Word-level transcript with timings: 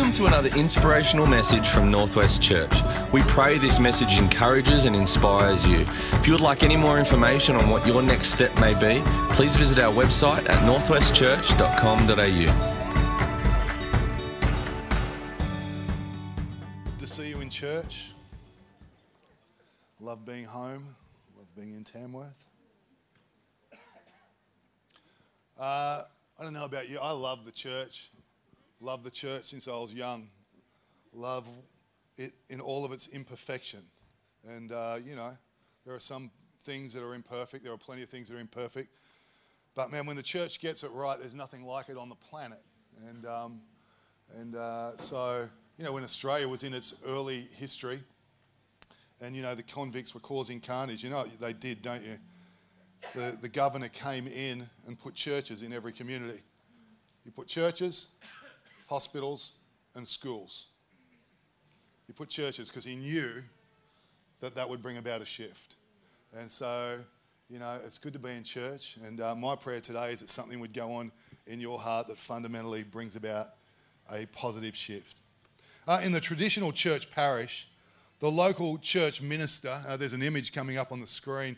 Welcome 0.00 0.16
to 0.16 0.24
another 0.24 0.48
inspirational 0.56 1.26
message 1.26 1.68
from 1.68 1.90
Northwest 1.90 2.40
Church. 2.40 2.72
We 3.12 3.20
pray 3.24 3.58
this 3.58 3.78
message 3.78 4.14
encourages 4.14 4.86
and 4.86 4.96
inspires 4.96 5.66
you. 5.66 5.84
If 6.12 6.26
you 6.26 6.32
would 6.32 6.40
like 6.40 6.62
any 6.62 6.74
more 6.74 6.98
information 6.98 7.54
on 7.54 7.68
what 7.68 7.86
your 7.86 8.00
next 8.00 8.30
step 8.30 8.58
may 8.58 8.72
be, 8.72 9.02
please 9.34 9.54
visit 9.56 9.78
our 9.78 9.92
website 9.92 10.48
at 10.48 10.62
northwestchurch.com.au. 10.64 12.14
Good 16.86 16.98
to 16.98 17.06
see 17.06 17.28
you 17.28 17.40
in 17.42 17.50
church. 17.50 18.12
Love 20.00 20.24
being 20.24 20.46
home. 20.46 20.94
Love 21.36 21.54
being 21.54 21.74
in 21.74 21.84
Tamworth. 21.84 22.46
Uh, 25.58 26.04
I 26.38 26.42
don't 26.42 26.54
know 26.54 26.64
about 26.64 26.88
you. 26.88 26.98
I 27.00 27.12
love 27.12 27.44
the 27.44 27.52
church. 27.52 28.10
Love 28.80 29.04
the 29.04 29.10
church 29.10 29.44
since 29.44 29.68
I 29.68 29.72
was 29.72 29.92
young. 29.92 30.28
Love 31.12 31.46
it 32.16 32.32
in 32.48 32.60
all 32.60 32.84
of 32.84 32.92
its 32.92 33.08
imperfection. 33.08 33.80
And, 34.48 34.72
uh, 34.72 34.96
you 35.04 35.14
know, 35.14 35.36
there 35.84 35.94
are 35.94 36.00
some 36.00 36.30
things 36.62 36.94
that 36.94 37.02
are 37.02 37.14
imperfect. 37.14 37.62
There 37.62 37.72
are 37.72 37.78
plenty 37.78 38.02
of 38.02 38.08
things 38.08 38.28
that 38.28 38.36
are 38.36 38.40
imperfect. 38.40 38.88
But, 39.74 39.90
man, 39.90 40.06
when 40.06 40.16
the 40.16 40.22
church 40.22 40.60
gets 40.60 40.82
it 40.82 40.90
right, 40.92 41.18
there's 41.18 41.34
nothing 41.34 41.64
like 41.64 41.90
it 41.90 41.98
on 41.98 42.08
the 42.08 42.14
planet. 42.14 42.62
And, 43.06 43.26
um, 43.26 43.60
and 44.38 44.56
uh, 44.56 44.96
so, 44.96 45.46
you 45.76 45.84
know, 45.84 45.92
when 45.92 46.04
Australia 46.04 46.48
was 46.48 46.64
in 46.64 46.72
its 46.72 47.02
early 47.06 47.42
history, 47.56 48.00
and, 49.20 49.36
you 49.36 49.42
know, 49.42 49.54
the 49.54 49.62
convicts 49.62 50.14
were 50.14 50.20
causing 50.20 50.60
carnage, 50.60 51.04
you 51.04 51.10
know, 51.10 51.24
they 51.24 51.52
did, 51.52 51.82
don't 51.82 52.02
you? 52.02 52.16
The, 53.14 53.36
the 53.42 53.48
governor 53.48 53.88
came 53.88 54.26
in 54.26 54.66
and 54.86 54.98
put 54.98 55.14
churches 55.14 55.62
in 55.62 55.72
every 55.72 55.92
community. 55.92 56.40
He 57.24 57.30
put 57.30 57.46
churches, 57.46 58.12
hospitals, 58.90 59.52
and 59.94 60.06
schools. 60.06 60.66
He 62.08 62.12
put 62.12 62.28
churches 62.28 62.68
because 62.68 62.84
he 62.84 62.96
knew 62.96 63.42
that 64.40 64.56
that 64.56 64.68
would 64.68 64.82
bring 64.82 64.96
about 64.96 65.22
a 65.22 65.24
shift. 65.24 65.76
And 66.36 66.50
so, 66.50 66.96
you 67.48 67.60
know, 67.60 67.78
it's 67.84 67.98
good 67.98 68.12
to 68.14 68.18
be 68.18 68.30
in 68.30 68.42
church. 68.42 68.98
And 69.06 69.20
uh, 69.20 69.36
my 69.36 69.54
prayer 69.54 69.80
today 69.80 70.10
is 70.10 70.20
that 70.20 70.28
something 70.28 70.58
would 70.58 70.74
go 70.74 70.90
on 70.92 71.12
in 71.46 71.60
your 71.60 71.78
heart 71.78 72.08
that 72.08 72.18
fundamentally 72.18 72.82
brings 72.82 73.14
about 73.14 73.46
a 74.12 74.26
positive 74.26 74.74
shift. 74.74 75.18
Uh, 75.86 76.00
in 76.04 76.10
the 76.10 76.20
traditional 76.20 76.72
church 76.72 77.12
parish, 77.12 77.68
the 78.18 78.30
local 78.30 78.76
church 78.78 79.22
minister, 79.22 79.76
uh, 79.88 79.96
there's 79.96 80.14
an 80.14 80.22
image 80.22 80.52
coming 80.52 80.78
up 80.78 80.90
on 80.90 81.00
the 81.00 81.06
screen. 81.06 81.56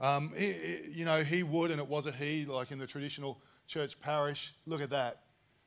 Um, 0.00 0.32
he, 0.36 0.52
he, 0.52 0.78
you 0.96 1.04
know, 1.04 1.22
he 1.22 1.44
would, 1.44 1.70
and 1.70 1.80
it 1.80 1.86
was 1.86 2.08
a 2.08 2.12
he, 2.12 2.44
like 2.44 2.72
in 2.72 2.78
the 2.78 2.88
traditional 2.88 3.38
church 3.68 4.00
parish. 4.00 4.52
Look 4.66 4.82
at 4.82 4.90
that. 4.90 5.21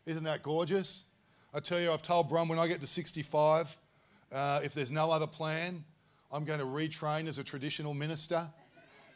Isn't 0.06 0.24
that 0.26 0.44
gorgeous? 0.44 1.06
I 1.52 1.60
tell 1.60 1.80
you, 1.80 1.92
I've 1.92 2.04
told 2.04 2.30
Bron 2.30 2.48
when 2.48 2.60
I 2.60 2.68
get 2.68 2.80
to 2.82 2.88
65, 2.88 3.76
uh, 4.32 4.60
if 4.64 4.76
there's 4.76 4.92
no 4.92 5.10
other 5.10 5.26
plan, 5.26 5.84
I'm 6.32 6.44
going 6.44 6.60
to 6.60 6.66
retrain 6.66 7.28
as 7.28 7.40
a 7.40 7.44
traditional 7.44 7.96
minister 7.96 8.48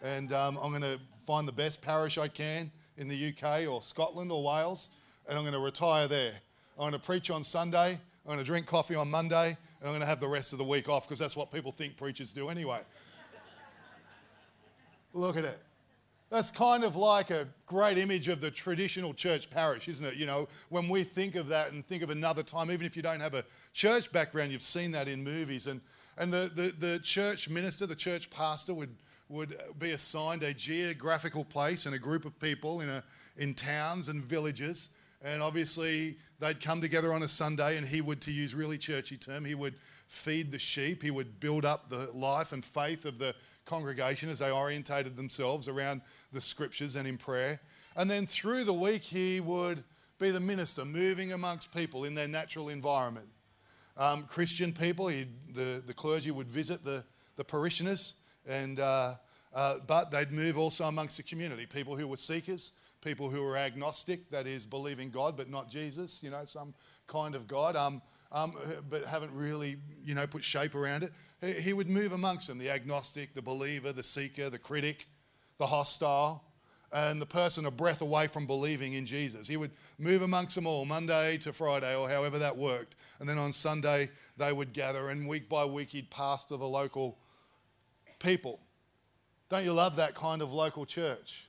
and 0.02 0.34
um, 0.34 0.58
I'm 0.64 0.70
going 0.70 0.81
to 0.81 1.00
find 1.28 1.48
the 1.48 1.52
best 1.52 1.84
parish 1.84 2.18
I 2.18 2.28
can 2.28 2.72
in 2.98 3.08
the 3.08 3.34
UK 3.34 3.68
or 3.68 3.84
Scotland 3.84 4.31
or 4.31 4.44
Wales 4.44 4.90
and 5.28 5.38
I'm 5.38 5.44
going 5.44 5.54
to 5.54 5.59
retire 5.59 6.08
there. 6.08 6.34
I'm 6.78 6.90
going 6.90 6.94
to 6.94 7.00
preach 7.00 7.30
on 7.30 7.44
Sunday, 7.44 7.92
I'm 7.92 8.26
going 8.26 8.40
to 8.40 8.46
drink 8.46 8.66
coffee 8.66 8.96
on 8.96 9.12
Monday, 9.12 9.50
and 9.50 9.84
I'm 9.84 9.90
going 9.90 10.02
to 10.02 10.08
have 10.08 10.20
the 10.20 10.28
rest 10.28 10.53
of 10.53 10.59
the 10.59 10.66
week 10.66 10.90
off 10.90 11.08
because 11.08 11.20
that's 11.20 11.36
what 11.36 11.52
people 11.52 11.72
think 11.72 11.98
preachers 11.98 12.34
do 12.34 12.50
anyway. 12.50 12.80
Look 15.14 15.38
at 15.38 15.44
it. 15.44 15.59
That's 16.30 16.52
kind 16.52 16.83
of 16.83 16.95
like 16.95 17.31
a 17.31 17.47
great 17.66 17.97
image 17.97 18.27
of 18.27 18.39
the 18.39 18.52
traditional 18.52 19.16
church 19.16 19.49
parish, 19.49 19.88
isn't 19.88 20.05
it? 20.05 20.16
You 20.16 20.27
know, 20.27 20.47
when 20.69 20.88
we 20.88 21.03
think 21.03 21.33
of 21.35 21.47
that 21.47 21.72
and 21.72 21.85
think 21.85 22.03
of 22.03 22.11
another 22.11 22.44
time, 22.44 22.69
even 22.69 22.85
if 22.85 22.95
you 22.95 23.02
don't 23.02 23.19
have 23.19 23.33
a 23.33 23.44
church 23.73 24.11
background, 24.11 24.52
you've 24.52 24.61
seen 24.61 24.91
that 24.91 25.07
in 25.07 25.23
movies. 25.23 25.66
And, 25.66 25.81
and 26.17 26.31
the, 26.31 26.52
the, 26.53 26.88
the 26.88 27.00
church 27.00 27.50
minister, 27.50 27.88
the 27.88 27.95
church 27.95 28.30
pastor 28.30 28.75
would, 28.75 28.95
would 29.28 29.56
be 29.79 29.91
assigned 29.91 30.44
a 30.44 30.53
geographical 30.53 31.44
place 31.44 31.88
and 31.88 31.95
a 31.95 32.00
group 32.00 32.25
of 32.25 32.39
people 32.39 32.81
in, 32.81 32.89
a, 32.89 33.03
in 33.38 33.56
towns 33.56 34.07
and 34.07 34.23
villages. 34.23 34.91
And 35.23 35.41
obviously, 35.41 36.16
they'd 36.39 36.62
come 36.62 36.79
together 36.79 37.12
on 37.12 37.23
a 37.23 37.28
Sunday, 37.28 37.78
and 37.78 37.88
he 37.88 38.01
would, 38.01 38.22
to 38.22 38.31
use 38.31 38.53
really 38.53 38.78
churchy 38.78 39.18
term, 39.18 39.45
he 39.45 39.56
would 39.56 39.73
feed 40.07 40.51
the 40.51 40.59
sheep. 40.59 41.01
He 41.01 41.12
would 41.12 41.39
build 41.39 41.66
up 41.66 41.89
the 41.89 42.09
life 42.13 42.51
and 42.51 42.63
faith 42.63 43.06
of 43.06 43.18
the 43.18 43.34
congregation 43.69 44.30
as 44.30 44.40
they 44.40 44.52
orientated 44.52 45.16
themselves 45.16 45.68
around 45.68 46.02
the 46.34 46.41
scriptures 46.41 46.96
and 46.96 47.07
in 47.07 47.18
prayer. 47.18 47.62
And 47.96 48.09
then 48.09 48.25
through 48.25 48.63
the 48.63 48.74
week, 48.74 49.03
he 49.03 49.40
would 49.40 49.84
be 50.19 50.31
the 50.31 50.40
minister, 50.40 50.84
moving 50.84 51.34
amongst 51.34 51.74
people 51.74 52.03
in 52.03 52.16
their 52.16 52.28
natural 52.28 52.69
environment. 52.69 53.28
Um, 53.96 54.24
Christian 54.24 54.74
people, 54.74 55.07
the, 55.07 55.84
the 55.85 55.94
clergy 55.94 56.31
would 56.31 56.47
visit 56.47 56.84
the, 56.84 57.03
the 57.35 57.44
parishioners, 57.44 58.16
and, 58.47 58.80
uh, 58.80 59.16
uh, 59.53 59.75
but 59.88 60.12
they'd 60.12 60.31
move 60.31 60.57
also 60.57 60.86
amongst 60.86 61.18
the 61.18 61.24
community. 61.24 61.66
People 61.66 61.96
who 61.96 62.07
were 62.07 62.18
seekers, 62.18 62.72
people 63.01 63.30
who 63.30 63.44
were 63.44 63.57
agnostic, 63.57 64.30
that 64.31 64.47
is, 64.47 64.66
believing 64.66 65.09
God 65.09 65.38
but 65.38 65.50
not 65.50 65.69
Jesus, 65.69 66.24
you 66.24 66.30
know, 66.31 66.44
some 66.44 66.74
kind 67.07 67.36
of 67.36 67.47
God, 67.47 67.75
um, 67.75 68.01
um, 68.31 68.56
but 68.90 69.06
haven't 69.06 69.34
really, 69.34 69.78
you 70.03 70.16
know, 70.16 70.28
put 70.28 70.44
shape 70.44 70.75
around 70.75 71.03
it 71.03 71.12
he 71.41 71.73
would 71.73 71.90
move 71.90 72.12
amongst 72.12 72.47
them 72.47 72.57
the 72.57 72.69
agnostic, 72.69 73.34
the 73.34 73.41
believer, 73.41 73.94
the 73.94 74.03
seeker, 74.03 74.50
the 74.50 74.59
critic, 74.59 75.07
the 75.57 75.67
hostile, 75.67 76.44
and 76.91 77.22
the 77.22 77.25
person 77.25 77.66
a 77.66 77.72
breath 77.72 78.01
away 78.01 78.28
from 78.28 78.45
believing 78.45 78.94
in 78.94 79.06
Jesus. 79.06 79.47
He 79.47 79.56
would 79.56 79.72
move 79.97 80.22
amongst 80.22 80.56
them 80.56 80.66
all, 80.66 80.85
Monday 80.85 81.38
to 81.38 81.53
Friday, 81.53 81.95
or 81.95 82.09
however 82.09 82.39
that 82.39 82.57
worked. 82.57 82.95
And 83.19 83.29
then 83.29 83.38
on 83.38 83.51
Sunday, 83.51 84.09
they 84.38 84.51
would 84.51 84.73
gather, 84.73 85.09
and 85.09 85.28
week 85.28 85.47
by 85.47 85.66
week, 85.66 85.89
he'd 85.89 86.09
pastor 86.09 86.57
the 86.57 86.68
local 86.68 87.18
people. 88.19 88.59
Don't 89.50 89.63
you 89.63 89.73
love 89.73 89.95
that 89.95 90.16
kind 90.16 90.41
of 90.41 90.51
local 90.51 90.85
church? 90.85 91.47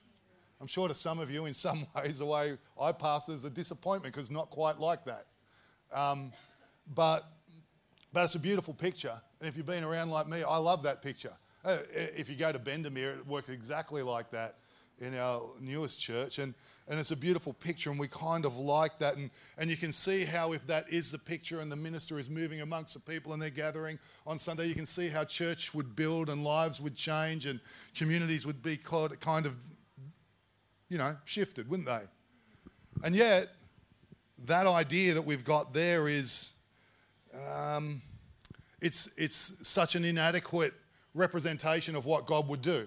I'm 0.61 0.67
sure 0.67 0.89
to 0.89 0.95
some 0.95 1.19
of 1.19 1.31
you, 1.31 1.47
in 1.47 1.55
some 1.55 1.87
ways, 1.97 2.19
the 2.19 2.27
way 2.27 2.59
I 2.81 2.93
pastor 2.93 3.33
is 3.33 3.45
a 3.45 3.51
disappointment 3.51 4.15
because 4.15 4.31
not 4.31 4.51
quite 4.51 4.79
like 4.79 5.05
that. 5.07 5.27
Um, 5.93 6.33
but, 6.95 7.25
but 8.13 8.25
it's 8.25 8.35
a 8.35 8.41
beautiful 8.41 8.75
picture. 8.75 9.21
And 9.41 9.49
if 9.49 9.57
you've 9.57 9.67
been 9.67 9.85
around 9.85 10.11
like 10.11 10.29
me, 10.29 10.43
I 10.43 10.57
love 10.57 10.83
that 10.83 11.03
picture. 11.03 11.33
Uh, 11.65 11.79
if 11.93 12.29
you 12.29 12.37
go 12.37 12.53
to 12.53 12.59
Bendemeer, 12.59 13.19
it 13.19 13.27
works 13.27 13.49
exactly 13.49 14.03
like 14.03 14.31
that 14.31 14.57
in 14.99 15.17
our 15.17 15.43
newest 15.61 16.01
church. 16.01 16.39
And, 16.39 16.55
and 16.89 16.99
it's 16.99 17.11
a 17.11 17.17
beautiful 17.17 17.53
picture, 17.53 17.91
and 17.91 17.99
we 17.99 18.09
kind 18.09 18.45
of 18.45 18.57
like 18.57 18.99
that. 18.99 19.17
And, 19.17 19.31
and 19.57 19.71
you 19.71 19.77
can 19.77 19.93
see 19.93 20.25
how, 20.25 20.53
if 20.53 20.67
that 20.67 20.91
is 20.91 21.13
the 21.13 21.19
picture 21.19 21.61
and 21.61 21.71
the 21.71 21.77
minister 21.77 22.19
is 22.19 22.29
moving 22.29 22.61
amongst 22.61 22.95
the 22.95 23.01
people 23.01 23.33
and 23.33 23.41
they're 23.41 23.51
gathering 23.51 23.99
on 24.27 24.39
Sunday, 24.39 24.67
you 24.67 24.75
can 24.75 24.87
see 24.87 25.09
how 25.09 25.25
church 25.25 25.73
would 25.73 25.95
build 25.95 26.29
and 26.29 26.43
lives 26.43 26.81
would 26.81 26.97
change 26.97 27.47
and 27.47 27.61
communities 27.95 28.45
would 28.45 28.63
be 28.63 28.77
kind 28.77 29.47
of, 29.47 29.55
you 30.89 30.99
know, 30.99 31.15
shifted, 31.25 31.69
wouldn't 31.69 31.89
they? 31.89 32.03
And 33.05 33.15
yet, 33.15 33.49
that 34.47 34.67
idea 34.67 35.15
that 35.15 35.23
we've 35.23 35.45
got 35.45 35.73
there 35.73 36.09
is. 36.09 36.55
Um, 37.35 38.03
it's, 38.81 39.11
it's 39.17 39.67
such 39.67 39.95
an 39.95 40.05
inadequate 40.05 40.73
representation 41.15 41.97
of 41.97 42.07
what 42.07 42.27
God 42.27 42.49
would 42.49 42.63
do. 42.63 42.87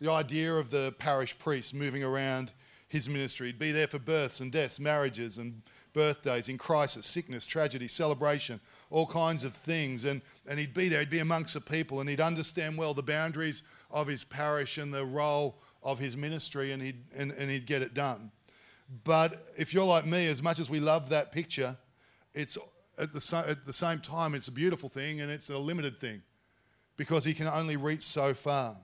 The 0.00 0.10
idea 0.10 0.52
of 0.52 0.70
the 0.70 0.94
parish 0.98 1.38
priest 1.38 1.74
moving 1.74 2.02
around 2.02 2.52
his 2.88 3.08
ministry, 3.08 3.46
he'd 3.46 3.58
be 3.58 3.72
there 3.72 3.86
for 3.86 3.98
births 3.98 4.40
and 4.40 4.50
deaths, 4.52 4.78
marriages 4.80 5.38
and 5.38 5.62
birthdays, 5.92 6.48
in 6.48 6.58
crisis, 6.58 7.06
sickness, 7.06 7.46
tragedy, 7.46 7.88
celebration, 7.88 8.60
all 8.90 9.06
kinds 9.06 9.44
of 9.44 9.54
things. 9.54 10.04
And, 10.04 10.20
and 10.48 10.58
he'd 10.58 10.74
be 10.74 10.88
there, 10.88 11.00
he'd 11.00 11.10
be 11.10 11.20
amongst 11.20 11.54
the 11.54 11.60
people, 11.60 12.00
and 12.00 12.08
he'd 12.08 12.20
understand 12.20 12.76
well 12.76 12.92
the 12.92 13.02
boundaries 13.02 13.62
of 13.90 14.06
his 14.06 14.24
parish 14.24 14.78
and 14.78 14.92
the 14.92 15.04
role 15.04 15.58
of 15.82 15.98
his 15.98 16.16
ministry, 16.16 16.72
and 16.72 16.82
he'd, 16.82 17.02
and, 17.16 17.32
and 17.32 17.50
he'd 17.50 17.66
get 17.66 17.82
it 17.82 17.94
done. 17.94 18.30
But 19.04 19.34
if 19.56 19.72
you're 19.72 19.86
like 19.86 20.04
me, 20.04 20.28
as 20.28 20.42
much 20.42 20.58
as 20.58 20.68
we 20.68 20.80
love 20.80 21.08
that 21.10 21.32
picture, 21.32 21.76
it's 22.34 22.58
at 22.98 23.12
the, 23.12 23.44
at 23.48 23.64
the 23.64 23.72
same 23.72 24.00
time, 24.00 24.34
it's 24.34 24.48
a 24.48 24.52
beautiful 24.52 24.88
thing 24.88 25.20
and 25.20 25.30
it's 25.30 25.50
a 25.50 25.58
limited 25.58 25.96
thing 25.96 26.22
because 26.96 27.24
he 27.24 27.34
can 27.34 27.46
only 27.46 27.76
reach 27.76 28.02
so 28.02 28.34
far. 28.34 28.76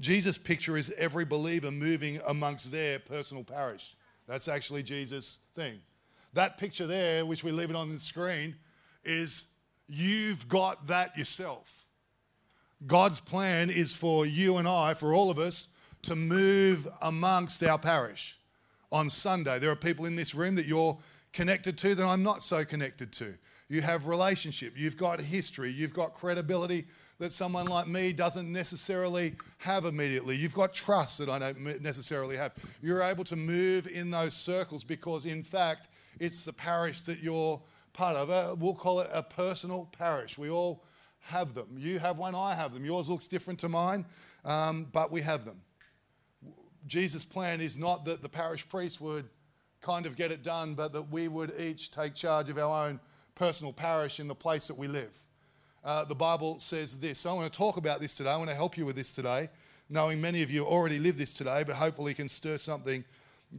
Jesus' 0.00 0.36
picture 0.36 0.76
is 0.76 0.92
every 0.98 1.24
believer 1.24 1.70
moving 1.70 2.20
amongst 2.28 2.70
their 2.70 2.98
personal 2.98 3.44
parish. 3.44 3.94
That's 4.26 4.48
actually 4.48 4.82
Jesus' 4.82 5.40
thing. 5.54 5.80
That 6.34 6.58
picture 6.58 6.86
there, 6.86 7.24
which 7.24 7.44
we 7.44 7.52
leave 7.52 7.70
it 7.70 7.76
on 7.76 7.92
the 7.92 7.98
screen, 7.98 8.56
is 9.04 9.48
you've 9.88 10.48
got 10.48 10.88
that 10.88 11.16
yourself. 11.16 11.86
God's 12.86 13.20
plan 13.20 13.70
is 13.70 13.94
for 13.94 14.26
you 14.26 14.58
and 14.58 14.68
I, 14.68 14.94
for 14.94 15.14
all 15.14 15.30
of 15.30 15.38
us, 15.38 15.68
to 16.02 16.14
move 16.14 16.86
amongst 17.00 17.62
our 17.62 17.78
parish 17.78 18.38
on 18.92 19.08
Sunday. 19.08 19.58
There 19.58 19.70
are 19.70 19.76
people 19.76 20.04
in 20.04 20.16
this 20.16 20.34
room 20.34 20.56
that 20.56 20.66
you're 20.66 20.98
connected 21.36 21.76
to 21.76 21.94
that 21.94 22.04
I'm 22.04 22.22
not 22.22 22.42
so 22.42 22.64
connected 22.64 23.12
to. 23.12 23.34
You 23.68 23.82
have 23.82 24.06
relationship, 24.06 24.72
you've 24.74 24.96
got 24.96 25.20
history, 25.20 25.70
you've 25.70 25.92
got 25.92 26.14
credibility 26.14 26.86
that 27.18 27.30
someone 27.30 27.66
like 27.66 27.86
me 27.86 28.14
doesn't 28.14 28.50
necessarily 28.50 29.34
have 29.58 29.84
immediately. 29.84 30.34
You've 30.34 30.54
got 30.54 30.72
trust 30.72 31.18
that 31.18 31.28
I 31.28 31.38
don't 31.38 31.82
necessarily 31.82 32.36
have. 32.36 32.54
You're 32.80 33.02
able 33.02 33.24
to 33.24 33.36
move 33.36 33.86
in 33.86 34.10
those 34.10 34.32
circles 34.34 34.82
because, 34.82 35.26
in 35.26 35.42
fact, 35.42 35.88
it's 36.20 36.46
the 36.46 36.54
parish 36.54 37.02
that 37.02 37.22
you're 37.22 37.60
part 37.92 38.16
of. 38.16 38.58
We'll 38.58 38.74
call 38.74 39.00
it 39.00 39.10
a 39.12 39.22
personal 39.22 39.90
parish. 39.92 40.38
We 40.38 40.48
all 40.48 40.84
have 41.20 41.52
them. 41.52 41.68
You 41.76 41.98
have 41.98 42.18
one, 42.18 42.34
I 42.34 42.54
have 42.54 42.72
them. 42.72 42.84
Yours 42.84 43.10
looks 43.10 43.28
different 43.28 43.60
to 43.60 43.68
mine, 43.68 44.06
um, 44.46 44.86
but 44.90 45.12
we 45.12 45.20
have 45.20 45.44
them. 45.44 45.60
Jesus' 46.86 47.26
plan 47.26 47.60
is 47.60 47.76
not 47.76 48.06
that 48.06 48.22
the 48.22 48.28
parish 48.28 48.66
priest 48.66 49.00
would 49.02 49.28
kind 49.86 50.04
of 50.04 50.16
get 50.16 50.32
it 50.32 50.42
done, 50.42 50.74
but 50.74 50.92
that 50.92 51.10
we 51.12 51.28
would 51.28 51.52
each 51.60 51.92
take 51.92 52.14
charge 52.14 52.50
of 52.50 52.58
our 52.58 52.88
own 52.88 52.98
personal 53.36 53.72
parish 53.72 54.18
in 54.18 54.26
the 54.26 54.34
place 54.34 54.66
that 54.66 54.76
we 54.76 54.88
live. 54.88 55.16
Uh, 55.84 56.04
the 56.04 56.14
Bible 56.14 56.58
says 56.58 56.98
this. 56.98 57.20
So 57.20 57.30
I 57.30 57.34
want 57.34 57.52
to 57.52 57.56
talk 57.56 57.76
about 57.76 58.00
this 58.00 58.12
today. 58.12 58.30
I 58.30 58.36
want 58.36 58.50
to 58.50 58.56
help 58.56 58.76
you 58.76 58.84
with 58.84 58.96
this 58.96 59.12
today, 59.12 59.48
knowing 59.88 60.20
many 60.20 60.42
of 60.42 60.50
you 60.50 60.64
already 60.64 60.98
live 60.98 61.16
this 61.16 61.32
today, 61.32 61.62
but 61.64 61.76
hopefully 61.76 62.14
can 62.14 62.26
stir 62.26 62.56
something 62.56 63.04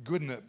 good 0.03 0.21
in 0.21 0.29
it 0.31 0.43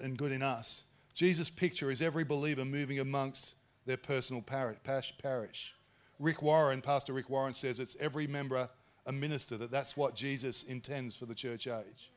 and 0.00 0.18
good 0.18 0.32
in 0.32 0.42
us. 0.42 0.86
Jesus' 1.14 1.50
picture 1.50 1.92
is 1.92 2.02
every 2.02 2.24
believer 2.24 2.64
moving 2.64 2.98
amongst 2.98 3.54
their 3.86 3.96
personal 3.96 4.42
parish. 4.42 5.74
Rick 6.18 6.42
Warren, 6.42 6.82
Pastor 6.82 7.12
Rick 7.12 7.30
Warren 7.30 7.52
says 7.52 7.78
it's 7.78 7.96
every 8.00 8.26
member 8.26 8.68
a 9.06 9.12
minister, 9.12 9.56
that 9.58 9.70
that's 9.70 9.96
what 9.96 10.16
Jesus 10.16 10.64
intends 10.64 11.14
for 11.14 11.26
the 11.26 11.34
church 11.34 11.68
age. 11.68 12.10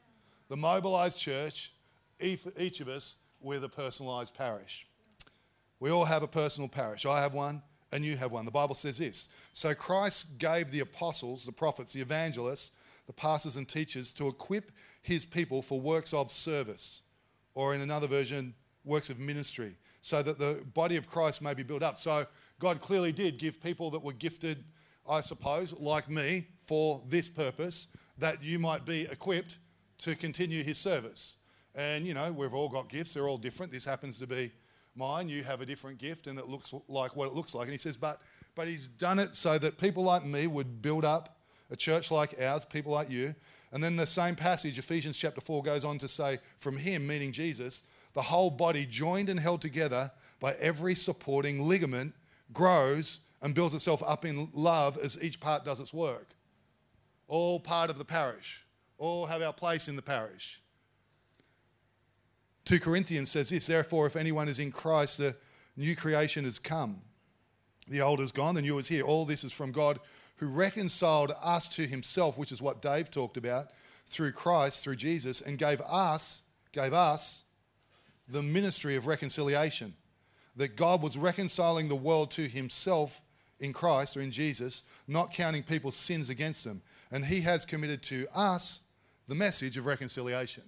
The 0.50 0.58
mobilized 0.58 1.20
church, 1.20 1.72
each 2.20 2.82
of 2.82 2.88
us, 2.88 3.18
we're 3.42 3.60
the 3.60 3.70
personalized 3.70 4.36
parish. 4.36 4.88
We 5.80 5.90
all 5.92 6.06
have 6.06 6.24
a 6.24 6.28
personal 6.28 6.68
parish. 6.68 7.06
I 7.06 7.22
have 7.22 7.34
one, 7.34 7.62
and 7.92 8.04
you 8.04 8.18
have 8.18 8.32
one. 8.32 8.46
The 8.46 8.52
Bible 8.52 8.76
says 8.76 8.98
this 8.98 9.30
So 9.54 9.74
Christ 9.74 10.38
gave 10.38 10.72
the 10.72 10.82
apostles, 10.82 11.46
the 11.46 11.52
prophets, 11.52 11.94
the 11.94 12.02
evangelists, 12.02 12.72
the 13.08 13.14
pastors, 13.14 13.56
and 13.56 13.68
teachers 13.68 14.14
to 14.14 14.28
equip 14.28 14.72
his 15.02 15.26
people 15.26 15.62
for 15.62 15.80
works 15.80 16.14
of 16.14 16.32
service, 16.32 17.04
or 17.54 17.74
in 17.74 17.82
another 17.82 18.08
version, 18.08 18.54
works 18.84 19.10
of 19.10 19.20
ministry, 19.20 19.76
so 20.02 20.22
that 20.22 20.38
the 20.38 20.64
body 20.74 20.96
of 20.98 21.10
Christ 21.10 21.42
may 21.42 21.54
be 21.54 21.64
built 21.64 21.84
up. 21.84 21.98
So 21.98 22.26
God 22.60 22.82
clearly 22.82 23.12
did 23.12 23.38
give 23.38 23.62
people 23.62 23.90
that 23.92 24.04
were 24.04 24.14
gifted, 24.14 24.64
I 25.10 25.22
suppose, 25.22 25.74
like 25.74 26.10
me, 26.10 26.48
for 26.62 27.02
this 27.08 27.30
purpose, 27.30 27.88
that 28.18 28.44
you 28.44 28.60
might 28.60 28.86
be 28.86 29.04
equipped 29.04 29.58
to 30.00 30.16
continue 30.16 30.64
his 30.64 30.78
service. 30.78 31.38
And, 31.76 32.06
you 32.06 32.14
know, 32.14 32.32
we've 32.32 32.54
all 32.54 32.70
got 32.70 32.90
gifts, 32.90 33.14
they're 33.14 33.28
all 33.28 33.38
different. 33.38 33.72
This 33.72 33.86
happens 33.86 34.20
to 34.20 34.28
be 34.28 34.52
mine. 34.96 35.30
You 35.30 35.44
have 35.44 35.62
a 35.62 35.66
different 35.66 35.98
gift, 35.98 36.28
and 36.28 36.38
it 36.38 36.48
looks 36.48 36.74
like 36.88 37.16
what 37.16 37.28
it 37.28 37.34
looks 37.34 37.54
like. 37.56 37.66
And 37.66 37.72
he 37.72 37.78
says, 37.78 37.98
but, 37.98 38.22
but 38.56 38.68
he's 38.68 38.88
done 38.88 39.20
it 39.20 39.36
so 39.36 39.58
that 39.58 39.78
people 39.78 40.04
like 40.04 40.26
me 40.26 40.48
would 40.48 40.82
build 40.82 41.06
up 41.06 41.38
a 41.72 41.76
church 41.76 42.12
like 42.12 42.36
ours, 42.42 42.66
people 42.66 42.92
like 42.92 43.10
you. 43.10 43.34
And 43.72 43.84
then 43.84 43.96
the 43.96 44.08
same 44.08 44.36
passage, 44.36 44.80
Ephesians 44.80 45.18
chapter 45.18 45.42
4, 45.42 45.64
goes 45.64 45.86
on 45.86 45.98
to 46.00 46.08
say, 46.08 46.40
from 46.58 46.78
him, 46.78 47.06
meaning 47.06 47.32
Jesus, 47.32 47.84
the 48.14 48.22
whole 48.22 48.50
body 48.50 48.86
joined 48.86 49.30
and 49.30 49.40
held 49.40 49.62
together 49.62 50.12
by 50.40 50.54
every 50.60 50.96
supporting 50.96 51.68
ligament 51.68 52.14
grows 52.52 53.20
and 53.42 53.54
builds 53.54 53.76
itself 53.76 54.02
up 54.06 54.26
in 54.26 54.50
love 54.54 54.98
as 54.98 55.24
each 55.24 55.40
part 55.40 55.64
does 55.64 55.80
its 55.80 55.94
work. 55.94 56.30
All 57.28 57.60
part 57.60 57.92
of 57.92 58.00
the 58.00 58.06
parish, 58.06 58.66
all 58.98 59.28
have 59.28 59.42
our 59.44 59.54
place 59.54 59.88
in 59.88 59.96
the 59.96 60.02
parish. 60.02 60.62
2 62.70 62.80
Corinthians 62.80 63.32
says 63.32 63.50
this 63.50 63.66
Therefore, 63.66 64.06
if 64.06 64.16
anyone 64.16 64.48
is 64.48 64.60
in 64.60 64.70
Christ, 64.70 65.18
the 65.18 65.36
new 65.76 65.96
creation 65.96 66.44
has 66.44 66.60
come. 66.60 67.02
The 67.88 68.02
old 68.02 68.22
is 68.22 68.32
gone, 68.32 68.54
the 68.54 68.62
new 68.62 68.78
is 68.78 68.88
here. 68.88 69.04
All 69.04 69.26
this 69.26 69.44
is 69.44 69.52
from 69.52 69.72
God 69.72 70.00
who 70.36 70.50
reconciled 70.50 71.32
us 71.44 71.68
to 71.78 71.88
himself, 71.88 72.38
which 72.38 72.52
is 72.52 72.62
what 72.62 72.80
Dave 72.80 73.10
talked 73.10 73.38
about, 73.38 73.70
through 74.06 74.34
Christ, 74.34 74.84
through 74.84 74.98
Jesus, 74.98 75.42
and 75.42 75.58
gave 75.58 75.82
us, 75.82 76.44
gave 76.72 76.94
us 76.94 77.44
the 78.28 78.44
ministry 78.44 78.96
of 78.96 79.08
reconciliation 79.08 79.96
that 80.56 80.76
God 80.76 81.02
was 81.02 81.18
reconciling 81.18 81.90
the 81.90 81.96
world 81.96 82.30
to 82.32 82.48
himself 82.48 83.24
in 83.60 83.74
Christ 83.74 84.16
or 84.16 84.22
in 84.22 84.30
Jesus, 84.30 84.84
not 85.08 85.34
counting 85.34 85.64
people's 85.64 85.96
sins 85.96 86.30
against 86.30 86.66
them. 86.66 86.84
And 87.12 87.26
he 87.26 87.42
has 87.42 87.66
committed 87.66 88.04
to 88.04 88.28
us 88.36 88.86
the 89.28 89.34
message 89.34 89.76
of 89.76 89.88
reconciliation. 89.88 90.66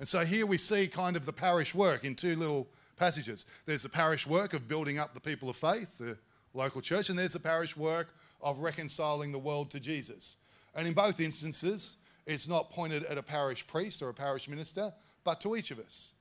And 0.00 0.08
so 0.08 0.24
here 0.24 0.46
we 0.46 0.56
see 0.56 0.88
kind 0.88 1.14
of 1.14 1.26
the 1.26 1.32
parish 1.32 1.74
work 1.74 2.04
in 2.04 2.16
two 2.16 2.34
little 2.34 2.66
passages. 2.96 3.44
There's 3.66 3.82
the 3.82 3.90
parish 3.90 4.26
work 4.26 4.54
of 4.54 4.66
building 4.66 4.98
up 4.98 5.12
the 5.12 5.20
people 5.20 5.50
of 5.50 5.56
faith, 5.56 5.98
the 5.98 6.16
local 6.54 6.80
church, 6.80 7.10
and 7.10 7.18
there's 7.18 7.34
the 7.34 7.38
parish 7.38 7.76
work 7.76 8.12
of 8.40 8.60
reconciling 8.60 9.30
the 9.30 9.38
world 9.38 9.70
to 9.72 9.78
Jesus. 9.78 10.38
And 10.74 10.88
in 10.88 10.94
both 10.94 11.20
instances, 11.20 11.98
it's 12.26 12.48
not 12.48 12.70
pointed 12.70 13.04
at 13.04 13.18
a 13.18 13.22
parish 13.22 13.66
priest 13.66 14.00
or 14.00 14.08
a 14.08 14.14
parish 14.14 14.48
minister, 14.48 14.90
but 15.22 15.38
to 15.42 15.54
each 15.54 15.70
of 15.70 15.78
us. 15.78 16.14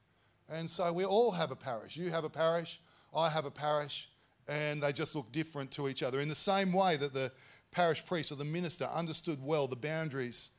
And 0.50 0.70
so 0.70 0.92
we 0.92 1.06
all 1.06 1.32
have 1.32 1.52
a 1.52 1.56
parish. 1.56 1.96
You 1.96 2.10
have 2.10 2.26
a 2.26 2.30
parish, 2.30 2.82
I 3.16 3.30
have 3.30 3.46
a 3.46 3.52
parish, 3.52 4.10
and 4.50 4.84
they 4.84 4.92
just 4.92 5.16
look 5.16 5.32
different 5.32 5.72
to 5.72 5.88
each 5.88 6.04
other. 6.04 6.20
In 6.20 6.28
the 6.28 6.36
same 6.36 6.74
way 6.74 6.98
that 6.98 7.14
the 7.14 7.32
parish 7.72 8.06
priest 8.06 8.34
or 8.34 8.36
the 8.36 8.44
minister 8.44 8.86
understood 8.94 9.40
well 9.42 9.68
the 9.68 9.78
boundaries 9.78 10.52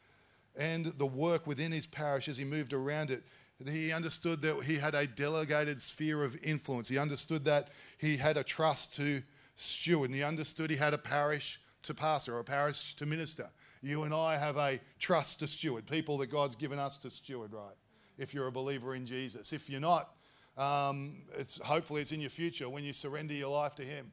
and 0.56 0.87
the 0.87 1.06
work 1.06 1.47
within 1.47 1.73
his 1.73 1.87
parish 1.87 2.29
as 2.29 2.37
he 2.37 2.44
moved 2.44 2.73
around 2.73 3.11
it, 3.11 3.23
he 3.69 3.93
understood 3.93 4.41
that 4.41 4.62
he 4.64 4.76
had 4.76 4.94
a 4.94 5.06
delegated 5.06 5.81
sphere 5.81 6.25
of 6.25 6.37
influence. 6.43 6.88
He 6.88 6.99
understood 6.99 7.44
that 7.44 7.69
he 7.99 8.17
had 8.17 8.37
a 8.37 8.44
trust 8.44 8.94
to 8.97 9.23
steward, 9.55 10.11
and 10.11 10.14
he 10.14 10.23
understood 10.23 10.70
he 10.70 10.76
had 10.76 10.94
a 10.94 10.99
parish 10.99 11.61
to 11.82 11.94
pastor 11.94 12.37
or 12.37 12.41
a 12.41 12.44
parish 12.44 12.94
to 12.94 13.06
minister. 13.06 13.47
You 13.82 14.02
and 14.02 14.14
I 14.14 14.37
have 14.37 14.56
a 14.56 14.81
trust 14.99 15.41
to 15.41 15.47
steward, 15.47 15.87
people 15.87 16.19
that 16.19 16.29
God's 16.29 16.55
given 16.55 16.79
us 16.79 16.99
to 16.99 17.11
steward, 17.11 17.52
right? 17.52 17.76
If 18.19 18.35
you're 18.35 18.47
a 18.47 18.52
believer 18.52 18.94
in 18.94 19.06
Jesus. 19.06 19.52
If 19.52 19.70
you're 19.70 19.81
not, 19.81 20.11
um, 20.56 21.23
it's, 21.38 21.61
hopefully, 21.61 22.02
it's 22.02 22.12
in 22.12 22.20
your 22.20 22.31
future 22.31 22.69
when 22.69 22.85
you 22.85 22.93
surrender 22.93 23.32
your 23.35 23.50
life 23.50 23.75
to 23.76 23.82
Him. 23.82 24.12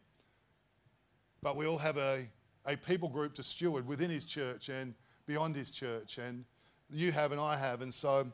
But 1.41 1.55
we 1.55 1.67
all 1.67 1.77
have 1.77 1.97
a, 1.97 2.25
a 2.65 2.77
people 2.77 3.09
group 3.09 3.33
to 3.35 3.43
steward 3.43 3.85
within 3.85 4.09
His 4.09 4.23
church 4.23 4.69
and 4.69 4.93
beyond 5.27 5.55
His 5.55 5.69
church. 5.69 6.17
And 6.17 6.45
you 6.89 7.11
have, 7.11 7.31
and 7.31 7.39
I 7.39 7.55
have. 7.55 7.81
And 7.81 7.93
so, 7.93 8.25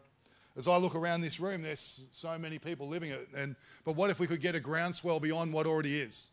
as 0.56 0.68
I 0.68 0.78
look 0.78 0.96
around 0.96 1.22
this 1.22 1.40
room, 1.40 1.62
there's 1.64 2.08
so 2.12 2.38
many 2.38 2.60
people 2.60 2.88
living 2.88 3.12
it. 3.12 3.28
And, 3.36 3.56
but 3.84 3.96
what 3.96 4.10
if 4.10 4.20
we 4.20 4.28
could 4.28 4.40
get 4.40 4.56
a 4.56 4.60
groundswell 4.60 5.20
beyond 5.20 5.52
what 5.52 5.66
already 5.66 6.00
is? 6.00 6.32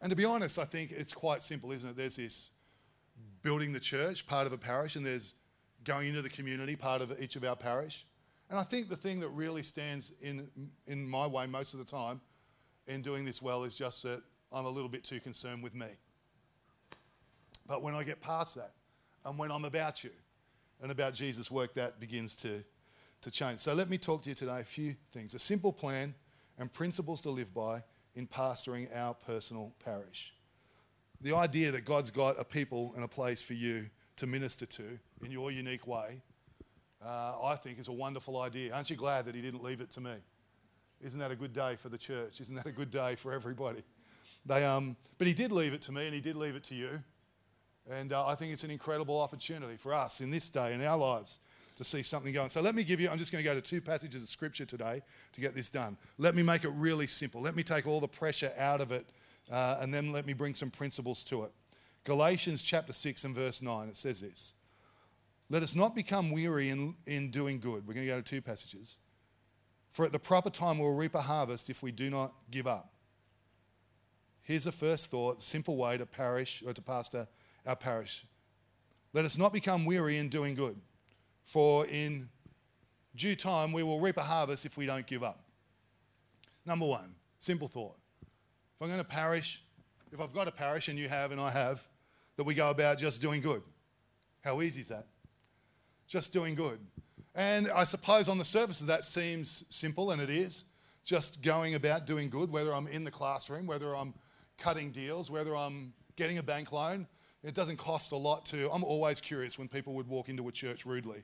And 0.00 0.10
to 0.10 0.16
be 0.16 0.24
honest, 0.24 0.58
I 0.58 0.64
think 0.64 0.92
it's 0.92 1.12
quite 1.12 1.42
simple, 1.42 1.72
isn't 1.72 1.90
it? 1.90 1.96
There's 1.96 2.16
this 2.16 2.52
building 3.42 3.72
the 3.72 3.80
church, 3.80 4.26
part 4.26 4.46
of 4.46 4.52
a 4.52 4.58
parish, 4.58 4.94
and 4.96 5.04
there's 5.04 5.34
going 5.84 6.08
into 6.08 6.22
the 6.22 6.28
community, 6.28 6.76
part 6.76 7.00
of 7.00 7.20
each 7.20 7.34
of 7.36 7.44
our 7.44 7.56
parish. 7.56 8.04
And 8.50 8.58
I 8.58 8.62
think 8.62 8.88
the 8.88 8.96
thing 8.96 9.20
that 9.20 9.28
really 9.30 9.62
stands 9.62 10.12
in, 10.22 10.48
in 10.86 11.08
my 11.08 11.26
way 11.26 11.46
most 11.46 11.74
of 11.74 11.80
the 11.80 11.84
time 11.84 12.20
in 12.86 13.02
doing 13.02 13.24
this 13.24 13.42
well 13.42 13.64
is 13.64 13.74
just 13.74 14.02
that 14.04 14.22
I'm 14.52 14.64
a 14.64 14.70
little 14.70 14.88
bit 14.88 15.04
too 15.04 15.20
concerned 15.20 15.62
with 15.62 15.74
me. 15.74 15.88
But 17.66 17.82
when 17.82 17.94
I 17.94 18.02
get 18.02 18.20
past 18.20 18.54
that, 18.54 18.72
and 19.24 19.38
when 19.38 19.50
I'm 19.50 19.64
about 19.64 20.04
you 20.04 20.10
and 20.80 20.90
about 20.90 21.14
Jesus' 21.14 21.50
work, 21.50 21.74
that 21.74 22.00
begins 22.00 22.36
to, 22.36 22.62
to 23.22 23.30
change. 23.30 23.58
So 23.60 23.74
let 23.74 23.90
me 23.90 23.98
talk 23.98 24.22
to 24.22 24.28
you 24.28 24.34
today 24.34 24.60
a 24.60 24.64
few 24.64 24.94
things 25.10 25.34
a 25.34 25.38
simple 25.38 25.72
plan 25.72 26.14
and 26.58 26.72
principles 26.72 27.20
to 27.22 27.30
live 27.30 27.54
by 27.54 27.82
in 28.14 28.26
pastoring 28.26 28.88
our 28.96 29.14
personal 29.14 29.72
parish. 29.84 30.34
The 31.20 31.34
idea 31.34 31.72
that 31.72 31.84
God's 31.84 32.10
got 32.10 32.36
a 32.38 32.44
people 32.44 32.92
and 32.94 33.04
a 33.04 33.08
place 33.08 33.42
for 33.42 33.54
you 33.54 33.86
to 34.16 34.26
minister 34.26 34.66
to 34.66 34.98
in 35.24 35.30
your 35.30 35.50
unique 35.50 35.86
way 35.86 36.22
uh, 37.04 37.34
I 37.42 37.56
think 37.56 37.78
is 37.78 37.88
a 37.88 37.92
wonderful 37.92 38.40
idea. 38.40 38.74
Aren't 38.74 38.90
you 38.90 38.96
glad 38.96 39.26
that 39.26 39.34
he 39.34 39.40
didn't 39.40 39.62
leave 39.62 39.80
it 39.80 39.90
to 39.90 40.00
me? 40.00 40.14
Isn't 41.00 41.20
that 41.20 41.30
a 41.30 41.36
good 41.36 41.52
day 41.52 41.76
for 41.76 41.88
the 41.88 41.98
church? 41.98 42.40
Isn't 42.40 42.56
that 42.56 42.66
a 42.66 42.72
good 42.72 42.90
day 42.90 43.14
for 43.14 43.32
everybody? 43.32 43.82
They, 44.44 44.64
um, 44.64 44.96
but 45.16 45.26
he 45.26 45.34
did 45.34 45.52
leave 45.52 45.72
it 45.72 45.82
to 45.82 45.92
me 45.92 46.06
and 46.06 46.14
he 46.14 46.20
did 46.20 46.36
leave 46.36 46.56
it 46.56 46.64
to 46.64 46.74
you. 46.74 47.02
And 47.90 48.12
uh, 48.12 48.26
I 48.26 48.34
think 48.34 48.52
it's 48.52 48.64
an 48.64 48.70
incredible 48.70 49.20
opportunity 49.20 49.76
for 49.76 49.94
us 49.94 50.20
in 50.20 50.30
this 50.30 50.50
day 50.50 50.74
in 50.74 50.84
our 50.84 50.98
lives 50.98 51.40
to 51.76 51.84
see 51.84 52.02
something 52.02 52.32
going. 52.32 52.48
So 52.48 52.60
let 52.60 52.74
me 52.74 52.84
give 52.84 53.00
you, 53.00 53.08
I'm 53.08 53.18
just 53.18 53.32
going 53.32 53.42
to 53.42 53.48
go 53.48 53.54
to 53.54 53.60
two 53.60 53.80
passages 53.80 54.22
of 54.22 54.28
scripture 54.28 54.64
today 54.64 55.00
to 55.32 55.40
get 55.40 55.54
this 55.54 55.70
done. 55.70 55.96
Let 56.18 56.34
me 56.34 56.42
make 56.42 56.64
it 56.64 56.70
really 56.70 57.06
simple. 57.06 57.40
Let 57.40 57.56
me 57.56 57.62
take 57.62 57.86
all 57.86 58.00
the 58.00 58.08
pressure 58.08 58.52
out 58.58 58.80
of 58.80 58.92
it 58.92 59.06
uh, 59.50 59.78
and 59.80 59.94
then 59.94 60.12
let 60.12 60.26
me 60.26 60.32
bring 60.32 60.54
some 60.54 60.70
principles 60.70 61.24
to 61.24 61.44
it. 61.44 61.52
Galatians 62.04 62.62
chapter 62.62 62.92
6 62.92 63.24
and 63.24 63.34
verse 63.34 63.62
9, 63.62 63.88
it 63.88 63.96
says 63.96 64.20
this 64.20 64.54
let 65.50 65.62
us 65.62 65.74
not 65.74 65.94
become 65.94 66.30
weary 66.30 66.68
in, 66.68 66.94
in 67.06 67.30
doing 67.30 67.58
good. 67.58 67.86
We're 67.86 67.94
going 67.94 68.06
to 68.06 68.12
go 68.12 68.20
to 68.20 68.22
two 68.22 68.42
passages. 68.42 68.98
For 69.92 70.04
at 70.04 70.12
the 70.12 70.18
proper 70.18 70.50
time 70.50 70.78
we'll 70.78 70.94
reap 70.94 71.14
a 71.14 71.22
harvest 71.22 71.70
if 71.70 71.82
we 71.82 71.90
do 71.90 72.10
not 72.10 72.32
give 72.50 72.66
up. 72.66 72.92
Here's 74.42 74.66
a 74.66 74.72
first 74.72 75.10
thought, 75.10 75.40
simple 75.42 75.76
way 75.76 75.96
to 75.96 76.06
parish 76.06 76.62
or 76.66 76.72
to 76.72 76.82
pastor 76.82 77.26
our 77.68 77.76
parish. 77.76 78.24
Let 79.12 79.24
us 79.24 79.38
not 79.38 79.52
become 79.52 79.84
weary 79.84 80.18
in 80.18 80.28
doing 80.28 80.56
good, 80.56 80.76
for 81.42 81.86
in 81.86 82.28
due 83.14 83.36
time 83.36 83.72
we 83.72 83.84
will 83.84 84.00
reap 84.00 84.16
a 84.16 84.22
harvest 84.22 84.66
if 84.66 84.76
we 84.76 84.86
don't 84.86 85.06
give 85.06 85.22
up. 85.22 85.44
Number 86.66 86.86
one, 86.86 87.14
simple 87.38 87.68
thought. 87.68 87.96
If 88.20 88.82
I'm 88.82 88.88
going 88.88 88.98
to 88.98 89.04
parish, 89.04 89.62
if 90.12 90.20
I've 90.20 90.32
got 90.32 90.48
a 90.48 90.52
parish 90.52 90.88
and 90.88 90.98
you 90.98 91.08
have 91.08 91.30
and 91.30 91.40
I 91.40 91.50
have, 91.50 91.86
that 92.36 92.44
we 92.44 92.54
go 92.54 92.70
about 92.70 92.98
just 92.98 93.22
doing 93.22 93.40
good. 93.40 93.62
How 94.42 94.60
easy 94.62 94.80
is 94.80 94.88
that? 94.88 95.06
just 96.08 96.32
doing 96.32 96.54
good. 96.54 96.80
And 97.34 97.70
I 97.70 97.84
suppose 97.84 98.28
on 98.28 98.38
the 98.38 98.44
surface 98.44 98.80
of 98.80 98.88
that 98.88 99.04
seems 99.04 99.64
simple, 99.70 100.10
and 100.10 100.20
it 100.20 100.30
is. 100.30 100.64
just 101.04 101.42
going 101.42 101.74
about 101.74 102.06
doing 102.06 102.28
good, 102.28 102.52
whether 102.52 102.70
I'm 102.74 102.86
in 102.86 103.02
the 103.02 103.10
classroom, 103.10 103.66
whether 103.66 103.96
I'm 103.96 104.12
cutting 104.58 104.90
deals, 104.90 105.30
whether 105.30 105.56
I'm 105.56 105.94
getting 106.16 106.36
a 106.36 106.42
bank 106.42 106.70
loan. 106.70 107.06
It 107.44 107.54
doesn't 107.54 107.76
cost 107.76 108.12
a 108.12 108.16
lot 108.16 108.44
to. 108.46 108.70
I'm 108.70 108.82
always 108.82 109.20
curious 109.20 109.58
when 109.58 109.68
people 109.68 109.94
would 109.94 110.08
walk 110.08 110.28
into 110.28 110.48
a 110.48 110.52
church 110.52 110.84
rudely. 110.84 111.22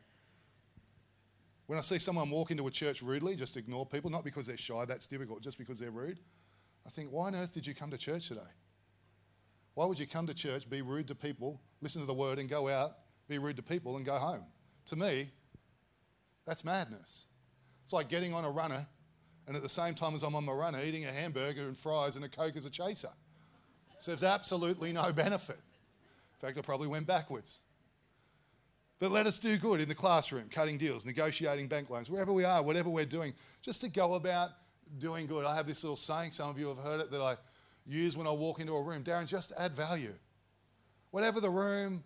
When 1.67 1.79
I 1.79 1.83
see 1.83 1.99
someone 1.99 2.31
walk 2.31 2.51
into 2.51 2.67
a 2.67 2.71
church 2.71 3.03
rudely, 3.03 3.37
just 3.37 3.57
ignore 3.57 3.87
people, 3.87 4.11
not 4.11 4.23
because 4.23 4.47
they're 4.47 4.57
shy, 4.57 4.85
that's 4.85 5.07
difficult, 5.07 5.43
just 5.43 5.59
because 5.59 5.79
they're 5.79 5.91
rude. 5.91 6.21
I 6.87 6.91
think, 6.91 7.11
why 7.11 7.29
on 7.29 7.35
earth 7.35 7.55
did 7.55 7.67
you 7.67 7.75
come 7.75 7.91
to 7.91 7.97
church 7.97 8.29
today? 8.29 8.41
Why 9.75 9.87
would 9.87 9.99
you 9.99 10.07
come 10.07 10.27
to 10.27 10.35
church, 10.35 10.69
be 10.69 10.83
rude 10.83 11.09
to 11.09 11.15
people, 11.15 11.61
listen 11.81 12.01
to 12.01 12.07
the 12.07 12.15
word, 12.15 12.39
and 12.39 12.49
go 12.49 12.69
out, 12.69 12.91
be 13.29 13.39
rude 13.39 13.57
to 13.57 13.63
people, 13.63 13.97
and 13.97 14.05
go 14.05 14.17
home? 14.17 14.45
To 14.87 14.97
me, 14.97 15.31
that's 16.47 16.65
madness. 16.65 17.27
It's 17.83 17.93
like 17.93 18.09
getting 18.09 18.35
on 18.35 18.45
a 18.45 18.51
runner, 18.51 18.87
and 19.49 19.57
at 19.57 19.63
the 19.63 19.69
same 19.69 19.95
time 19.95 20.15
as 20.15 20.23
I'm 20.23 20.35
on 20.35 20.45
my 20.45 20.53
runner, 20.53 20.81
eating 20.85 21.07
a 21.07 21.13
hamburger 21.13 21.63
and 21.63 21.77
fries 21.77 22.17
and 22.17 22.25
a 22.25 22.29
Coke 22.29 22.57
as 22.57 22.67
a 22.67 22.71
chaser. 22.71 23.09
Serves 23.99 24.23
absolutely 24.23 24.93
no 24.93 25.13
benefit. 25.13 25.59
In 26.45 26.49
fact, 26.49 26.59
I 26.59 26.61
probably 26.61 26.89
went 26.89 27.07
backwards. 27.07 27.61
But 28.99 29.11
let 29.11 29.27
us 29.27 29.39
do 29.39 29.57
good 29.57 29.81
in 29.81 29.89
the 29.89 29.95
classroom, 29.95 30.51
cutting 30.51 30.77
deals, 30.77 31.07
negotiating 31.07 31.69
bank 31.69 31.89
loans, 31.89 32.11
wherever 32.11 32.35
we 32.35 32.45
are, 32.45 32.63
whatever 32.63 32.91
we're 32.91 33.07
doing, 33.07 33.33
just 33.63 33.81
to 33.81 33.89
go 33.89 34.13
about 34.13 34.51
doing 34.99 35.27
good. 35.27 35.47
I 35.47 35.57
have 35.57 35.67
this 35.67 35.83
little 35.83 35.97
saying, 35.97 36.33
some 36.33 36.51
of 36.51 36.59
you 36.59 36.69
have 36.69 36.77
heard 36.77 37.01
it, 37.01 37.11
that 37.11 37.23
I 37.23 37.37
use 37.87 38.15
when 38.15 38.27
I 38.27 38.33
walk 38.33 38.61
into 38.61 38.75
a 38.75 38.83
room. 38.83 39.03
Darren, 39.03 39.27
just 39.27 39.55
add 39.59 39.73
value. 39.73 40.13
Whatever 41.13 41.41
the 41.41 41.49
room, 41.49 42.05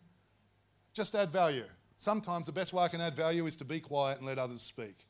just 0.93 1.17
add 1.17 1.31
value. 1.31 1.65
Sometimes 1.97 2.47
the 2.47 2.53
best 2.53 2.73
way 2.73 2.85
I 2.85 2.89
can 2.89 3.01
add 3.01 3.17
value 3.17 3.45
is 3.47 3.57
to 3.57 3.65
be 3.65 3.81
quiet 3.81 4.19
and 4.19 4.27
let 4.29 4.39
others 4.39 4.63
speak. 4.63 5.05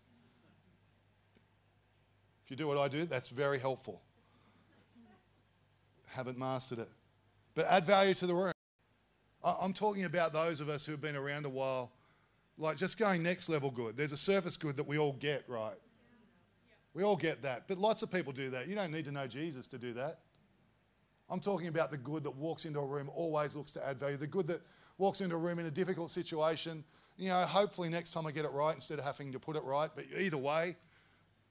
If 2.44 2.50
you 2.50 2.56
do 2.56 2.66
what 2.66 2.78
I 2.78 2.88
do, 2.88 3.04
that's 3.04 3.28
very 3.28 3.58
helpful. 3.58 4.00
Haven't 6.06 6.38
mastered 6.38 6.78
it. 6.78 6.88
But 7.54 7.66
add 7.66 7.84
value 7.84 8.14
to 8.14 8.26
the 8.26 8.34
room. 8.34 8.52
I'm 9.44 9.72
talking 9.72 10.04
about 10.04 10.32
those 10.32 10.60
of 10.60 10.68
us 10.68 10.84
who 10.84 10.92
have 10.92 11.00
been 11.00 11.16
around 11.16 11.46
a 11.46 11.48
while, 11.48 11.92
like 12.56 12.76
just 12.76 12.98
going 12.98 13.22
next 13.22 13.48
level 13.48 13.70
good. 13.70 13.96
There's 13.96 14.12
a 14.12 14.16
surface 14.16 14.56
good 14.56 14.76
that 14.76 14.86
we 14.86 14.98
all 14.98 15.12
get, 15.12 15.44
right? 15.46 15.76
We 16.94 17.04
all 17.04 17.16
get 17.16 17.42
that. 17.42 17.68
But 17.68 17.78
lots 17.78 18.02
of 18.02 18.10
people 18.10 18.32
do 18.32 18.50
that. 18.50 18.66
You 18.66 18.74
don't 18.74 18.90
need 18.90 19.04
to 19.04 19.12
know 19.12 19.26
Jesus 19.26 19.68
to 19.68 19.78
do 19.78 19.92
that. 19.92 20.18
I'm 21.30 21.40
talking 21.40 21.68
about 21.68 21.90
the 21.90 21.96
good 21.96 22.24
that 22.24 22.34
walks 22.34 22.64
into 22.64 22.80
a 22.80 22.86
room, 22.86 23.10
always 23.14 23.54
looks 23.54 23.70
to 23.72 23.86
add 23.86 23.98
value. 23.98 24.16
The 24.16 24.26
good 24.26 24.46
that 24.48 24.62
walks 24.96 25.20
into 25.20 25.36
a 25.36 25.38
room 25.38 25.58
in 25.58 25.66
a 25.66 25.70
difficult 25.70 26.10
situation. 26.10 26.84
You 27.16 27.28
know, 27.28 27.40
hopefully 27.42 27.88
next 27.88 28.12
time 28.12 28.26
I 28.26 28.32
get 28.32 28.44
it 28.44 28.52
right 28.52 28.74
instead 28.74 28.98
of 28.98 29.04
having 29.04 29.32
to 29.32 29.38
put 29.38 29.54
it 29.54 29.62
right. 29.62 29.90
But 29.94 30.06
either 30.18 30.38
way, 30.38 30.76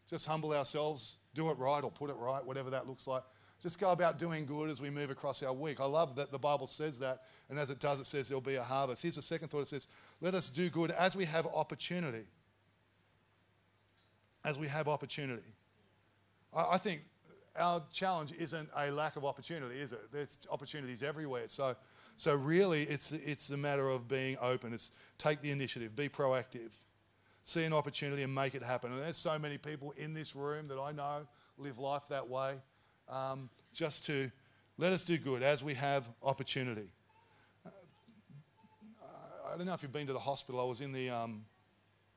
just 0.10 0.26
humble 0.26 0.54
ourselves, 0.54 1.18
do 1.34 1.50
it 1.50 1.58
right 1.58 1.84
or 1.84 1.92
put 1.92 2.10
it 2.10 2.16
right, 2.18 2.44
whatever 2.44 2.70
that 2.72 2.88
looks 2.88 3.08
like. 3.08 3.24
Just 3.62 3.80
go 3.80 3.92
about 3.92 4.20
doing 4.20 4.46
good 4.46 4.70
as 4.70 4.80
we 4.80 4.90
move 4.90 5.10
across 5.10 5.42
our 5.42 5.54
week. 5.54 5.80
I 5.80 5.86
love 5.86 6.16
that 6.16 6.32
the 6.32 6.38
Bible 6.38 6.68
says 6.68 7.00
that, 7.00 7.24
and 7.50 7.58
as 7.58 7.72
it 7.72 7.80
does, 7.80 8.00
it 8.00 8.06
says 8.06 8.30
there'll 8.30 8.42
be 8.42 8.56
a 8.56 8.64
harvest. 8.64 9.02
Here's 9.02 9.16
the 9.16 9.22
second 9.22 9.48
thought 9.48 9.62
it 9.62 9.68
says, 9.68 9.88
let 10.22 10.36
us 10.36 10.50
do 10.50 10.70
good 10.70 10.92
as 10.92 11.16
we 11.16 11.26
have 11.26 11.48
opportunity. 11.48 12.26
As 14.46 14.60
we 14.60 14.68
have 14.68 14.88
opportunity. 14.88 15.42
I, 16.56 16.78
think 16.78 17.02
our 17.60 17.82
challenge 17.92 18.32
isn't 18.40 18.70
a 18.76 18.92
lack 18.92 19.16
of 19.16 19.26
opportunity, 19.26 19.76
is 19.76 19.92
it? 19.92 20.00
There's 20.12 20.38
opportunities 20.52 21.02
everywhere. 21.02 21.48
So, 21.48 21.76
so 22.16 22.36
really, 22.36 22.84
it's, 22.84 23.12
it's 23.12 23.50
a 23.50 23.58
matter 23.58 23.90
of 23.90 24.08
being 24.08 24.38
open. 24.40 24.72
It's 24.72 24.92
take 25.18 25.42
the 25.42 25.50
initiative, 25.50 25.96
be 25.96 26.10
proactive, 26.10 26.78
see 27.42 27.64
an 27.64 27.74
opportunity 27.74 28.22
and 28.22 28.34
make 28.34 28.54
it 28.54 28.64
happen. 28.64 28.92
And 28.92 29.02
there's 29.02 29.18
so 29.18 29.38
many 29.40 29.58
people 29.58 29.94
in 29.98 30.14
this 30.14 30.36
room 30.36 30.68
that 30.68 30.80
I 30.80 30.92
know 30.92 31.28
live 31.58 31.80
life 31.80 32.04
that 32.10 32.28
way 32.28 32.58
um, 33.10 33.50
just 33.74 34.06
to 34.06 34.32
let 34.78 34.92
us 34.92 35.06
do 35.06 35.18
good 35.18 35.44
as 35.44 35.64
we 35.64 35.74
have 35.74 36.08
opportunity. 36.24 36.90
Uh, 37.66 37.70
I 39.54 39.58
don't 39.58 39.66
know 39.66 39.74
if 39.74 39.82
you've 39.82 39.94
been 39.94 40.08
to 40.08 40.14
the 40.14 40.20
hospital. 40.20 40.62
I 40.62 40.66
was 40.66 40.82
in 40.82 40.92
the, 40.92 41.10
um, 41.10 41.46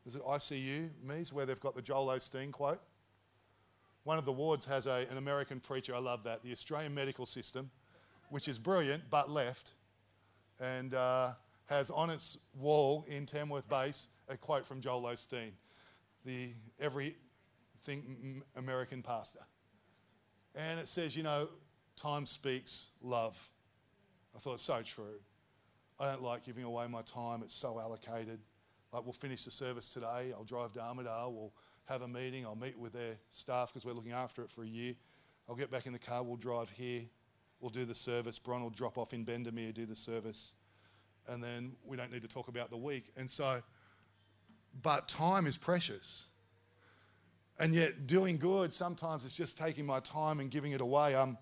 is 0.06 0.16
it 0.16 0.22
ICU, 0.22 0.90
Mies, 1.06 1.32
where 1.32 1.46
they've 1.46 1.60
got 1.60 1.74
the 1.74 1.82
Joel 1.82 2.08
Osteen 2.08 2.52
quote. 2.52 2.80
One 4.04 4.18
of 4.18 4.24
the 4.24 4.32
wards 4.32 4.64
has 4.66 4.86
a, 4.86 5.06
an 5.10 5.18
American 5.18 5.60
preacher, 5.60 5.94
I 5.94 5.98
love 5.98 6.24
that, 6.24 6.42
the 6.42 6.52
Australian 6.52 6.94
medical 6.94 7.26
system, 7.26 7.70
which 8.30 8.48
is 8.48 8.58
brilliant 8.58 9.04
but 9.10 9.30
left, 9.30 9.72
and 10.58 10.94
uh, 10.94 11.32
has 11.66 11.90
on 11.90 12.10
its 12.10 12.38
wall 12.58 13.04
in 13.08 13.26
Tamworth 13.26 13.68
Base 13.68 14.08
a 14.28 14.36
quote 14.36 14.64
from 14.64 14.80
Joel 14.80 15.02
Osteen, 15.02 15.50
the 16.24 16.50
everything 16.80 18.42
American 18.56 19.02
pastor. 19.02 19.40
And 20.54 20.80
it 20.80 20.88
says, 20.88 21.16
you 21.16 21.22
know, 21.22 21.48
time 21.96 22.26
speaks 22.26 22.90
love. 23.02 23.50
I 24.34 24.38
thought 24.38 24.54
it's 24.54 24.62
so 24.62 24.82
true. 24.82 25.20
I 25.98 26.10
don't 26.10 26.22
like 26.22 26.44
giving 26.44 26.64
away 26.64 26.86
my 26.88 27.02
time, 27.02 27.42
it's 27.42 27.54
so 27.54 27.78
allocated. 27.78 28.40
Like, 28.92 29.04
we'll 29.04 29.12
finish 29.12 29.44
the 29.44 29.50
service 29.50 29.90
today, 29.90 30.32
I'll 30.34 30.44
drive 30.44 30.72
to 30.72 30.80
Armidale, 30.80 31.32
we'll 31.32 31.52
have 31.86 32.02
a 32.02 32.08
meeting, 32.08 32.44
I'll 32.46 32.56
meet 32.56 32.78
with 32.78 32.92
their 32.92 33.16
staff 33.28 33.68
because 33.68 33.84
we're 33.84 33.92
looking 33.92 34.12
after 34.12 34.42
it 34.42 34.50
for 34.50 34.64
a 34.64 34.66
year. 34.66 34.94
I'll 35.48 35.56
get 35.56 35.70
back 35.70 35.86
in 35.86 35.92
the 35.92 35.98
car, 35.98 36.22
we'll 36.22 36.36
drive 36.36 36.70
here, 36.70 37.02
we'll 37.60 37.70
do 37.70 37.84
the 37.84 37.94
service. 37.94 38.38
Bron 38.38 38.62
will 38.62 38.70
drop 38.70 38.96
off 38.96 39.12
in 39.12 39.24
Bendemeer, 39.24 39.74
do 39.74 39.84
the 39.84 39.96
service. 39.96 40.54
And 41.28 41.42
then 41.42 41.72
we 41.84 41.96
don't 41.96 42.10
need 42.10 42.22
to 42.22 42.28
talk 42.28 42.48
about 42.48 42.70
the 42.70 42.76
week. 42.76 43.12
And 43.16 43.28
so, 43.28 43.60
but 44.82 45.06
time 45.08 45.46
is 45.46 45.58
precious. 45.58 46.29
And 47.60 47.74
yet, 47.74 48.06
doing 48.06 48.38
good 48.38 48.72
sometimes 48.72 49.24
it's 49.26 49.36
just 49.36 49.58
taking 49.58 49.84
my 49.84 50.00
time 50.00 50.40
and 50.40 50.50
giving 50.50 50.72
it 50.72 50.80
away. 50.80 51.14
Um, 51.14 51.36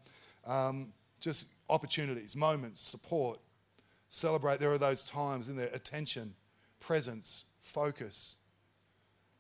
um, 0.45 0.93
just 1.21 1.53
opportunities, 1.71 2.35
moments, 2.35 2.81
support. 2.81 3.39
Celebrate. 4.09 4.59
There 4.59 4.73
are 4.73 4.79
those 4.79 5.05
times 5.05 5.49
in 5.49 5.57
there 5.57 5.71
attention, 5.73 6.35
presence, 6.81 7.45
focus, 7.61 8.37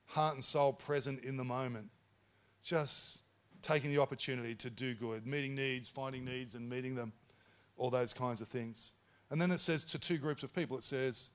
heart 0.06 0.35
and 0.35 0.44
soul 0.44 0.73
present 0.73 1.25
in 1.25 1.37
the 1.37 1.44
moment. 1.44 1.88
Just 2.62 3.25
taking 3.61 3.90
the 3.90 3.99
opportunity 3.99 4.54
to 4.54 4.70
do 4.70 4.94
good, 4.94 5.26
meeting 5.26 5.56
needs, 5.56 5.88
finding 5.88 6.25
needs 6.25 6.54
and 6.54 6.68
meeting 6.68 6.94
them, 6.94 7.12
all 7.76 7.90
those 7.90 8.14
kinds 8.14 8.40
of 8.40 8.47
things. 8.47 8.92
And 9.30 9.40
then 9.40 9.50
it 9.50 9.58
says 9.58 9.82
to 9.85 9.99
two 9.99 10.18
groups 10.18 10.44
of 10.44 10.54
people, 10.54 10.76
it 10.76 10.85
says, 10.85 11.30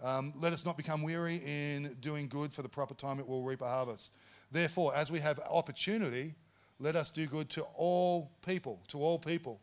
um, 0.00 0.32
Let 0.36 0.52
us 0.52 0.64
not 0.64 0.76
become 0.76 1.02
weary 1.02 1.40
in 1.44 1.96
doing 2.00 2.28
good, 2.28 2.52
for 2.52 2.62
the 2.62 2.68
proper 2.68 2.94
time 2.94 3.18
it 3.18 3.26
will 3.26 3.42
reap 3.42 3.60
a 3.60 3.68
harvest. 3.68 4.12
Therefore, 4.54 4.94
as 4.94 5.10
we 5.10 5.18
have 5.18 5.40
opportunity, 5.50 6.32
let 6.78 6.94
us 6.94 7.10
do 7.10 7.26
good 7.26 7.50
to 7.50 7.62
all 7.74 8.30
people, 8.46 8.80
to 8.86 9.00
all 9.00 9.18
people. 9.18 9.60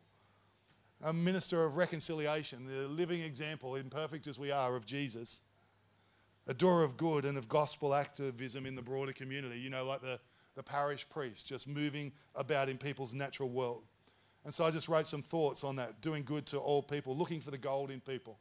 A 1.01 1.13
minister 1.13 1.63
of 1.63 1.77
reconciliation, 1.77 2.67
the 2.67 2.89
living 2.89 3.21
example, 3.21 3.77
imperfect 3.77 4.27
as 4.27 4.37
we 4.37 4.51
are, 4.51 4.75
of 4.75 4.85
Jesus. 4.85 5.43
A 6.47 6.53
door 6.53 6.83
of 6.83 6.97
good 6.97 7.23
and 7.23 7.37
of 7.37 7.47
gospel 7.47 7.95
activism 7.95 8.65
in 8.65 8.75
the 8.75 8.81
broader 8.81 9.13
community, 9.13 9.57
you 9.57 9.69
know, 9.69 9.85
like 9.85 10.01
the, 10.01 10.19
the 10.55 10.63
parish 10.63 11.07
priest, 11.07 11.47
just 11.47 11.69
moving 11.69 12.11
about 12.35 12.67
in 12.67 12.77
people's 12.77 13.13
natural 13.13 13.47
world. 13.47 13.83
And 14.43 14.53
so 14.53 14.65
I 14.65 14.71
just 14.71 14.89
wrote 14.89 15.07
some 15.07 15.21
thoughts 15.21 15.63
on 15.63 15.77
that 15.77 16.01
doing 16.01 16.23
good 16.23 16.45
to 16.47 16.57
all 16.57 16.83
people, 16.83 17.15
looking 17.15 17.39
for 17.39 17.51
the 17.51 17.57
gold 17.57 17.91
in 17.91 18.01
people. 18.01 18.39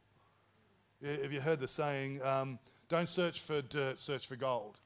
Have 1.01 1.31
you 1.31 1.39
heard 1.39 1.61
the 1.61 1.67
saying, 1.69 2.21
um, 2.21 2.59
don't 2.89 3.07
search 3.07 3.39
for 3.39 3.61
dirt, 3.61 3.99
search 3.99 4.27
for 4.27 4.35
gold? 4.35 4.81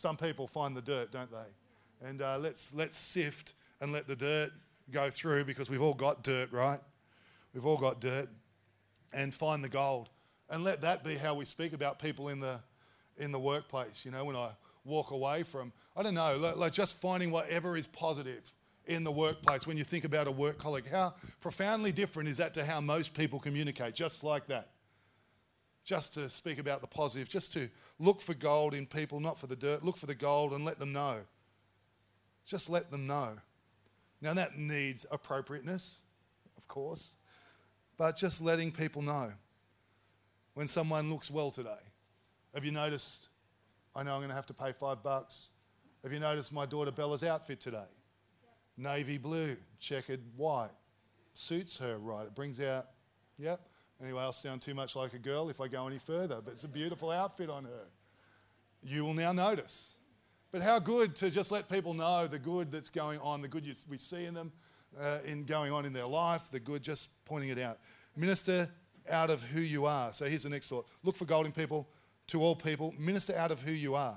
Some 0.00 0.16
people 0.16 0.46
find 0.46 0.74
the 0.74 0.80
dirt, 0.80 1.12
don't 1.12 1.30
they? 1.30 2.08
And 2.08 2.22
uh, 2.22 2.38
let's, 2.38 2.74
let's 2.74 2.96
sift 2.96 3.52
and 3.82 3.92
let 3.92 4.08
the 4.08 4.16
dirt 4.16 4.50
go 4.90 5.10
through 5.10 5.44
because 5.44 5.68
we've 5.68 5.82
all 5.82 5.92
got 5.92 6.22
dirt, 6.22 6.50
right? 6.52 6.80
We've 7.52 7.66
all 7.66 7.76
got 7.76 8.00
dirt. 8.00 8.30
And 9.12 9.34
find 9.34 9.62
the 9.62 9.68
gold. 9.68 10.08
And 10.48 10.64
let 10.64 10.80
that 10.80 11.04
be 11.04 11.16
how 11.16 11.34
we 11.34 11.44
speak 11.44 11.74
about 11.74 11.98
people 11.98 12.30
in 12.30 12.40
the, 12.40 12.60
in 13.18 13.30
the 13.30 13.38
workplace. 13.38 14.06
You 14.06 14.10
know, 14.10 14.24
when 14.24 14.36
I 14.36 14.52
walk 14.86 15.10
away 15.10 15.42
from, 15.42 15.70
I 15.94 16.02
don't 16.02 16.14
know, 16.14 16.34
like, 16.38 16.56
like 16.56 16.72
just 16.72 16.98
finding 16.98 17.30
whatever 17.30 17.76
is 17.76 17.86
positive 17.86 18.54
in 18.86 19.04
the 19.04 19.12
workplace 19.12 19.66
when 19.66 19.76
you 19.76 19.84
think 19.84 20.04
about 20.04 20.28
a 20.28 20.32
work 20.32 20.56
colleague. 20.56 20.88
How 20.90 21.12
profoundly 21.40 21.92
different 21.92 22.30
is 22.30 22.38
that 22.38 22.54
to 22.54 22.64
how 22.64 22.80
most 22.80 23.12
people 23.12 23.38
communicate? 23.38 23.94
Just 23.96 24.24
like 24.24 24.46
that 24.46 24.70
just 25.90 26.14
to 26.14 26.30
speak 26.30 26.60
about 26.60 26.80
the 26.82 26.86
positive, 26.86 27.28
just 27.28 27.52
to 27.52 27.68
look 27.98 28.20
for 28.20 28.32
gold 28.32 28.74
in 28.74 28.86
people, 28.86 29.18
not 29.18 29.36
for 29.36 29.48
the 29.48 29.56
dirt. 29.56 29.84
Look 29.84 29.96
for 29.96 30.06
the 30.06 30.14
gold 30.14 30.52
and 30.52 30.64
let 30.64 30.78
them 30.78 30.92
know. 30.92 31.16
Just 32.46 32.70
let 32.70 32.92
them 32.92 33.08
know. 33.08 33.32
Now, 34.20 34.32
that 34.34 34.56
needs 34.56 35.04
appropriateness, 35.10 36.02
of 36.56 36.68
course, 36.68 37.16
but 37.98 38.16
just 38.16 38.40
letting 38.40 38.70
people 38.70 39.02
know. 39.02 39.32
When 40.54 40.68
someone 40.68 41.10
looks 41.10 41.28
well 41.28 41.50
today, 41.50 41.82
have 42.54 42.64
you 42.64 42.70
noticed? 42.70 43.28
I 43.96 44.04
know 44.04 44.12
I'm 44.12 44.20
going 44.20 44.28
to 44.28 44.36
have 44.36 44.46
to 44.46 44.54
pay 44.54 44.70
five 44.70 45.02
bucks. 45.02 45.50
Have 46.04 46.12
you 46.12 46.20
noticed 46.20 46.52
my 46.52 46.66
daughter 46.66 46.92
Bella's 46.92 47.24
outfit 47.24 47.60
today? 47.60 47.78
Yes. 47.78 48.52
Navy 48.76 49.18
blue, 49.18 49.56
checkered 49.80 50.20
white. 50.36 50.70
Suits 51.32 51.78
her 51.78 51.98
right. 51.98 52.26
It 52.26 52.34
brings 52.36 52.60
out, 52.60 52.84
yep. 53.40 53.60
Anyway, 54.02 54.22
I'll 54.22 54.32
sound 54.32 54.62
too 54.62 54.74
much 54.74 54.96
like 54.96 55.12
a 55.12 55.18
girl 55.18 55.48
if 55.50 55.60
I 55.60 55.68
go 55.68 55.86
any 55.86 55.98
further, 55.98 56.40
but 56.42 56.52
it's 56.52 56.64
a 56.64 56.68
beautiful 56.68 57.10
outfit 57.10 57.50
on 57.50 57.64
her. 57.64 57.86
You 58.82 59.04
will 59.04 59.14
now 59.14 59.32
notice. 59.32 59.94
But 60.52 60.62
how 60.62 60.78
good 60.78 61.14
to 61.16 61.30
just 61.30 61.52
let 61.52 61.68
people 61.68 61.94
know 61.94 62.26
the 62.26 62.38
good 62.38 62.72
that's 62.72 62.90
going 62.90 63.20
on, 63.20 63.42
the 63.42 63.48
good 63.48 63.64
we 63.88 63.98
see 63.98 64.24
in 64.24 64.34
them, 64.34 64.52
uh, 64.98 65.18
in 65.26 65.44
going 65.44 65.72
on 65.72 65.84
in 65.84 65.92
their 65.92 66.06
life, 66.06 66.50
the 66.50 66.58
good, 66.58 66.82
just 66.82 67.24
pointing 67.24 67.50
it 67.50 67.58
out. 67.58 67.78
Minister 68.16 68.68
out 69.10 69.30
of 69.30 69.42
who 69.42 69.60
you 69.60 69.86
are. 69.86 70.12
So 70.12 70.24
here's 70.24 70.42
the 70.42 70.50
next 70.50 70.68
thought 70.68 70.86
look 71.04 71.16
for 71.16 71.24
golden 71.24 71.52
people 71.52 71.88
to 72.28 72.42
all 72.42 72.56
people, 72.56 72.94
minister 72.98 73.36
out 73.36 73.50
of 73.50 73.60
who 73.60 73.72
you 73.72 73.94
are. 73.94 74.16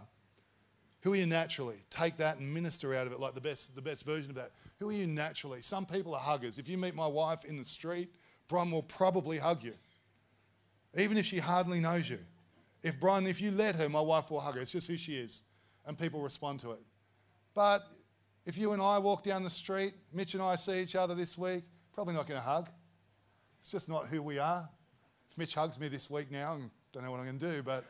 Who 1.02 1.14
are 1.14 1.18
you 1.18 1.26
naturally? 1.26 1.76
Take 1.90 2.16
that 2.18 2.38
and 2.38 2.54
minister 2.54 2.96
out 2.96 3.08
of 3.08 3.14
it 3.14 3.20
like 3.20 3.34
the 3.34 3.42
best, 3.42 3.76
the 3.76 3.82
best 3.82 4.06
version 4.06 4.30
of 4.30 4.38
that. 4.38 4.52
Who 4.80 4.90
are 4.90 4.94
you 4.94 5.06
naturally? 5.06 5.62
Some 5.62 5.86
people 5.86 6.16
are 6.16 6.22
huggers. 6.22 6.58
If 6.58 6.70
you 6.70 6.78
meet 6.78 6.96
my 6.96 7.08
wife 7.08 7.44
in 7.44 7.58
the 7.58 7.64
street, 7.64 8.10
Bron 8.54 8.70
will 8.70 8.84
probably 8.84 9.40
hug 9.40 9.64
you, 9.64 9.74
even 10.96 11.18
if 11.18 11.26
she 11.26 11.40
hardly 11.40 11.80
knows 11.80 12.08
you. 12.08 12.20
If 12.84 13.00
Bron, 13.00 13.26
if 13.26 13.42
you 13.42 13.50
let 13.50 13.76
her, 13.78 13.90
my 13.90 14.00
wife 14.00 14.30
will 14.30 14.42
hug 14.42 14.54
her. 14.54 14.62
It's 14.62 14.72
just 14.72 14.88
who 14.88 14.96
she 14.96 15.16
is, 15.16 15.42
and 15.88 15.98
people 15.98 16.22
respond 16.22 16.60
to 16.60 16.74
it. 16.74 16.80
But 17.56 17.88
if 18.46 18.56
you 18.60 18.74
and 18.74 18.80
I 18.80 19.00
walk 19.00 19.24
down 19.24 19.44
the 19.44 19.50
street, 19.50 19.96
Mitch 20.14 20.36
and 20.36 20.44
I 20.44 20.54
see 20.54 20.84
each 20.84 20.96
other 20.96 21.16
this 21.16 21.36
week, 21.36 21.64
probably 21.94 22.14
not 22.14 22.28
going 22.28 22.40
to 22.40 22.46
hug. 22.46 22.70
It's 23.58 23.72
just 23.72 23.90
not 23.90 24.06
who 24.06 24.22
we 24.22 24.38
are. 24.38 24.70
If 25.32 25.38
Mitch 25.40 25.56
hugs 25.56 25.80
me 25.80 25.88
this 25.88 26.08
week 26.12 26.30
now, 26.30 26.54
I 26.54 26.70
don't 26.92 27.04
know 27.04 27.10
what 27.10 27.22
I'm 27.22 27.26
going 27.26 27.40
to 27.40 27.54
do, 27.56 27.64
but 27.64 27.84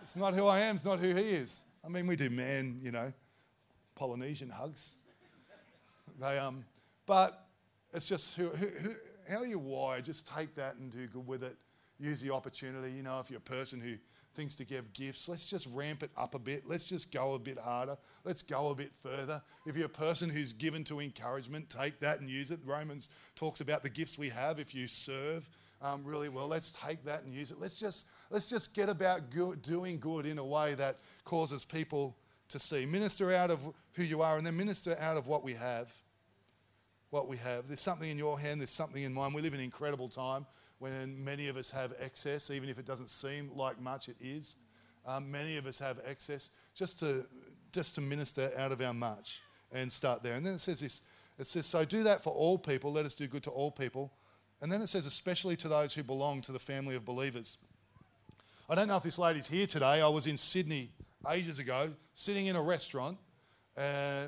it's 0.00 0.16
not 0.16 0.34
who 0.34 0.48
I 0.48 0.58
am, 0.62 0.74
it's 0.74 0.84
not 0.84 0.98
who 0.98 1.14
he 1.14 1.22
is. 1.22 1.62
I 1.84 1.88
mean, 1.88 2.08
we 2.08 2.16
do 2.16 2.28
man, 2.28 2.80
you 2.82 2.90
know, 2.90 3.12
Polynesian 3.94 4.50
hugs. 4.50 4.96
They, 6.18 6.40
um, 6.40 6.64
but 7.06 7.46
it's 7.92 8.08
just 8.08 8.36
who, 8.36 8.48
who, 8.48 8.66
who, 8.66 8.90
how 9.28 9.42
you 9.42 9.58
wired? 9.58 10.04
Just 10.04 10.26
take 10.26 10.54
that 10.56 10.76
and 10.76 10.90
do 10.90 11.06
good 11.06 11.26
with 11.26 11.42
it. 11.42 11.56
Use 11.98 12.20
the 12.20 12.32
opportunity. 12.32 12.92
You 12.92 13.02
know, 13.02 13.20
if 13.20 13.30
you're 13.30 13.38
a 13.38 13.40
person 13.40 13.80
who 13.80 13.94
thinks 14.34 14.56
to 14.56 14.64
give 14.64 14.92
gifts, 14.92 15.28
let's 15.28 15.44
just 15.44 15.68
ramp 15.72 16.02
it 16.02 16.10
up 16.16 16.34
a 16.34 16.38
bit. 16.38 16.64
Let's 16.66 16.84
just 16.84 17.12
go 17.12 17.34
a 17.34 17.38
bit 17.38 17.58
harder. 17.58 17.96
Let's 18.24 18.42
go 18.42 18.70
a 18.70 18.74
bit 18.74 18.92
further. 19.00 19.42
If 19.66 19.76
you're 19.76 19.86
a 19.86 19.90
person 19.90 20.30
who's 20.30 20.52
given 20.52 20.84
to 20.84 21.00
encouragement, 21.00 21.70
take 21.70 22.00
that 22.00 22.20
and 22.20 22.28
use 22.28 22.50
it. 22.50 22.60
Romans 22.64 23.10
talks 23.36 23.60
about 23.60 23.82
the 23.82 23.90
gifts 23.90 24.18
we 24.18 24.30
have 24.30 24.58
if 24.58 24.74
you 24.74 24.86
serve 24.86 25.48
um, 25.82 26.02
really 26.04 26.28
well. 26.28 26.48
Let's 26.48 26.70
take 26.70 27.04
that 27.04 27.24
and 27.24 27.34
use 27.34 27.50
it. 27.50 27.60
Let's 27.60 27.78
just, 27.78 28.08
let's 28.30 28.46
just 28.46 28.74
get 28.74 28.88
about 28.88 29.20
doing 29.62 29.98
good 29.98 30.26
in 30.26 30.38
a 30.38 30.44
way 30.44 30.74
that 30.74 30.98
causes 31.24 31.64
people 31.64 32.16
to 32.48 32.58
see. 32.58 32.86
Minister 32.86 33.32
out 33.32 33.50
of 33.50 33.68
who 33.94 34.02
you 34.02 34.22
are 34.22 34.36
and 34.36 34.46
then 34.46 34.56
minister 34.56 34.96
out 35.00 35.16
of 35.16 35.28
what 35.28 35.42
we 35.42 35.52
have. 35.54 35.92
What 37.12 37.28
we 37.28 37.36
have. 37.36 37.68
There's 37.68 37.80
something 37.80 38.10
in 38.10 38.18
your 38.18 38.40
hand, 38.40 38.60
there's 38.60 38.70
something 38.70 39.04
in 39.04 39.14
mine. 39.14 39.32
We 39.32 39.40
live 39.40 39.54
in 39.54 39.60
an 39.60 39.64
incredible 39.64 40.08
time 40.08 40.44
when 40.80 41.22
many 41.22 41.46
of 41.46 41.56
us 41.56 41.70
have 41.70 41.92
excess, 42.00 42.50
even 42.50 42.68
if 42.68 42.78
it 42.78 42.84
doesn't 42.84 43.08
seem 43.08 43.50
like 43.54 43.80
much, 43.80 44.08
it 44.08 44.16
is. 44.20 44.56
Um, 45.06 45.30
many 45.30 45.56
of 45.56 45.66
us 45.66 45.78
have 45.78 46.00
excess. 46.04 46.50
Just 46.74 46.98
to, 47.00 47.24
just 47.70 47.94
to 47.94 48.00
minister 48.00 48.50
out 48.58 48.72
of 48.72 48.80
our 48.80 48.94
much 48.94 49.42
and 49.72 49.92
start 49.92 50.24
there. 50.24 50.34
And 50.34 50.44
then 50.44 50.54
it 50.54 50.60
says 50.60 50.80
this 50.80 51.02
it 51.38 51.46
says, 51.46 51.66
So 51.66 51.84
do 51.84 52.02
that 52.02 52.22
for 52.22 52.32
all 52.32 52.58
people. 52.58 52.92
Let 52.92 53.06
us 53.06 53.14
do 53.14 53.28
good 53.28 53.44
to 53.44 53.50
all 53.50 53.70
people 53.70 54.10
and 54.62 54.70
then 54.70 54.80
it 54.80 54.86
says, 54.86 55.06
especially 55.06 55.56
to 55.56 55.68
those 55.68 55.92
who 55.92 56.04
belong 56.04 56.40
to 56.42 56.52
the 56.52 56.58
family 56.60 56.94
of 56.94 57.04
believers. 57.04 57.58
I 58.70 58.76
don't 58.76 58.86
know 58.86 58.96
if 58.96 59.02
this 59.02 59.18
lady's 59.18 59.48
here 59.48 59.66
today. 59.66 60.00
I 60.00 60.06
was 60.06 60.28
in 60.28 60.36
Sydney 60.36 60.92
ages 61.28 61.58
ago, 61.58 61.90
sitting 62.14 62.46
in 62.46 62.54
a 62.54 62.62
restaurant, 62.62 63.18
uh, 63.76 64.26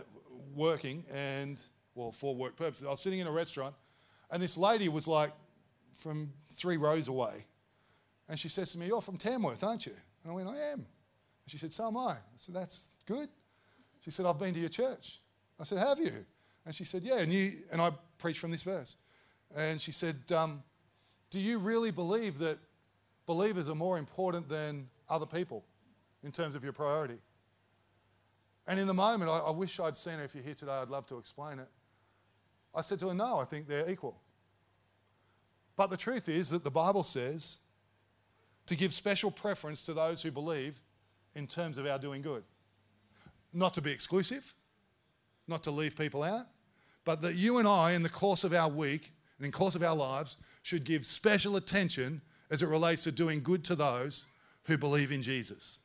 working, 0.52 1.04
and, 1.12 1.60
well, 1.94 2.12
for 2.12 2.34
work 2.34 2.56
purposes. 2.56 2.86
I 2.86 2.90
was 2.90 3.00
sitting 3.00 3.20
in 3.20 3.26
a 3.26 3.32
restaurant, 3.32 3.74
and 4.30 4.42
this 4.42 4.56
lady 4.56 4.88
was 4.88 5.06
like 5.06 5.32
from 5.96 6.32
three 6.50 6.76
rows 6.76 7.08
away. 7.08 7.46
And 8.28 8.38
she 8.38 8.48
says 8.48 8.72
to 8.72 8.78
me, 8.78 8.86
You're 8.86 9.00
from 9.00 9.16
Tamworth, 9.16 9.62
aren't 9.62 9.86
you? 9.86 9.94
And 10.22 10.32
I 10.32 10.34
went, 10.34 10.48
I 10.48 10.56
am. 10.72 10.78
And 10.78 10.86
she 11.46 11.58
said, 11.58 11.72
So 11.72 11.86
am 11.86 11.96
I. 11.96 12.12
I 12.12 12.36
said, 12.36 12.54
That's 12.54 12.98
good. 13.06 13.28
She 14.00 14.10
said, 14.10 14.26
I've 14.26 14.38
been 14.38 14.54
to 14.54 14.60
your 14.60 14.68
church. 14.68 15.20
I 15.60 15.64
said, 15.64 15.78
Have 15.78 15.98
you? 15.98 16.24
And 16.64 16.74
she 16.74 16.84
said, 16.84 17.02
Yeah. 17.02 17.18
And, 17.18 17.32
you, 17.32 17.52
and 17.70 17.80
I 17.80 17.90
preached 18.18 18.40
from 18.40 18.50
this 18.50 18.62
verse. 18.62 18.96
And 19.56 19.80
she 19.80 19.92
said, 19.92 20.16
um, 20.34 20.62
Do 21.30 21.38
you 21.38 21.58
really 21.58 21.90
believe 21.90 22.38
that 22.38 22.58
believers 23.26 23.68
are 23.68 23.74
more 23.74 23.98
important 23.98 24.48
than 24.48 24.88
other 25.08 25.26
people 25.26 25.64
in 26.22 26.32
terms 26.32 26.54
of 26.54 26.64
your 26.64 26.72
priority? 26.72 27.18
And 28.66 28.80
in 28.80 28.86
the 28.86 28.94
moment, 28.94 29.30
I, 29.30 29.38
I 29.38 29.50
wish 29.50 29.78
I'd 29.78 29.94
seen 29.94 30.14
her. 30.14 30.24
If 30.24 30.34
you're 30.34 30.44
here 30.44 30.54
today, 30.54 30.72
I'd 30.72 30.88
love 30.88 31.06
to 31.08 31.18
explain 31.18 31.58
it. 31.58 31.68
I 32.74 32.82
said 32.82 32.98
to 33.00 33.08
her, 33.08 33.14
No, 33.14 33.38
I 33.38 33.44
think 33.44 33.68
they're 33.68 33.88
equal. 33.90 34.20
But 35.76 35.90
the 35.90 35.96
truth 35.96 36.28
is 36.28 36.50
that 36.50 36.64
the 36.64 36.70
Bible 36.70 37.02
says 37.02 37.58
to 38.66 38.76
give 38.76 38.92
special 38.92 39.30
preference 39.30 39.82
to 39.84 39.92
those 39.92 40.22
who 40.22 40.30
believe 40.30 40.80
in 41.34 41.46
terms 41.46 41.78
of 41.78 41.86
our 41.86 41.98
doing 41.98 42.22
good. 42.22 42.44
Not 43.52 43.74
to 43.74 43.82
be 43.82 43.90
exclusive, 43.90 44.54
not 45.46 45.62
to 45.64 45.70
leave 45.70 45.96
people 45.96 46.22
out, 46.22 46.46
but 47.04 47.22
that 47.22 47.34
you 47.34 47.58
and 47.58 47.68
I, 47.68 47.92
in 47.92 48.02
the 48.02 48.08
course 48.08 48.44
of 48.44 48.52
our 48.52 48.70
week, 48.70 49.12
and 49.38 49.44
in 49.44 49.52
course 49.52 49.74
of 49.74 49.82
our 49.82 49.94
lives 49.94 50.36
should 50.62 50.84
give 50.84 51.04
special 51.04 51.56
attention 51.56 52.22
as 52.50 52.62
it 52.62 52.68
relates 52.68 53.04
to 53.04 53.12
doing 53.12 53.42
good 53.42 53.64
to 53.64 53.74
those 53.74 54.26
who 54.64 54.78
believe 54.78 55.12
in 55.12 55.22
Jesus. 55.22 55.78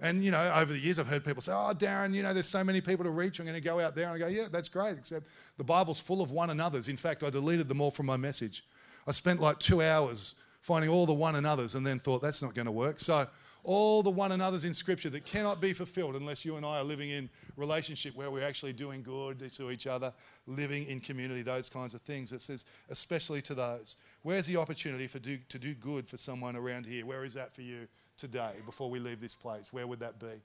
And, 0.00 0.24
you 0.24 0.30
know, 0.30 0.52
over 0.54 0.72
the 0.72 0.78
years, 0.78 0.98
I've 0.98 1.06
heard 1.06 1.24
people 1.24 1.42
say, 1.42 1.52
Oh, 1.52 1.72
Darren, 1.74 2.14
you 2.14 2.22
know, 2.22 2.34
there's 2.34 2.48
so 2.48 2.62
many 2.62 2.80
people 2.80 3.04
to 3.04 3.10
reach. 3.10 3.38
I'm 3.38 3.46
going 3.46 3.60
to 3.60 3.64
go 3.64 3.80
out 3.80 3.94
there. 3.94 4.06
And 4.06 4.14
I 4.14 4.18
go, 4.18 4.26
Yeah, 4.26 4.48
that's 4.50 4.68
great. 4.68 4.98
Except 4.98 5.26
the 5.56 5.64
Bible's 5.64 6.00
full 6.00 6.22
of 6.22 6.32
one 6.32 6.50
another's. 6.50 6.88
In 6.88 6.96
fact, 6.96 7.22
I 7.24 7.30
deleted 7.30 7.68
them 7.68 7.80
all 7.80 7.90
from 7.90 8.06
my 8.06 8.16
message. 8.16 8.64
I 9.06 9.12
spent 9.12 9.40
like 9.40 9.58
two 9.58 9.82
hours 9.82 10.34
finding 10.60 10.90
all 10.90 11.06
the 11.06 11.14
one 11.14 11.36
another's 11.36 11.74
and 11.74 11.86
then 11.86 11.98
thought, 11.98 12.22
That's 12.22 12.42
not 12.42 12.54
going 12.54 12.66
to 12.66 12.72
work. 12.72 12.98
So 12.98 13.26
all 13.66 14.02
the 14.02 14.10
one 14.10 14.30
another's 14.32 14.64
in 14.64 14.72
Scripture 14.72 15.10
that 15.10 15.24
cannot 15.24 15.60
be 15.60 15.72
fulfilled 15.72 16.14
unless 16.14 16.44
you 16.44 16.56
and 16.56 16.64
I 16.64 16.78
are 16.78 16.84
living 16.84 17.10
in 17.10 17.28
relationship 17.56 18.14
where 18.14 18.30
we're 18.30 18.46
actually 18.46 18.72
doing 18.72 19.02
good 19.02 19.52
to 19.54 19.70
each 19.72 19.88
other, 19.88 20.12
living 20.46 20.86
in 20.86 21.00
community, 21.00 21.42
those 21.42 21.68
kinds 21.68 21.92
of 21.92 22.00
things. 22.02 22.32
It 22.32 22.42
says, 22.42 22.64
especially 22.90 23.42
to 23.42 23.54
those. 23.54 23.96
Where's 24.22 24.46
the 24.46 24.56
opportunity 24.56 25.08
for 25.08 25.18
do, 25.18 25.38
to 25.48 25.58
do 25.58 25.74
good 25.74 26.06
for 26.06 26.16
someone 26.16 26.54
around 26.54 26.86
here? 26.86 27.04
Where 27.04 27.24
is 27.24 27.34
that 27.34 27.52
for 27.54 27.62
you 27.62 27.88
today 28.16 28.52
before 28.64 28.90
we 28.90 28.98
leave 28.98 29.20
this 29.20 29.34
place? 29.34 29.72
Where 29.72 29.86
would 29.86 30.00
that 30.00 30.18
be? 30.18 30.42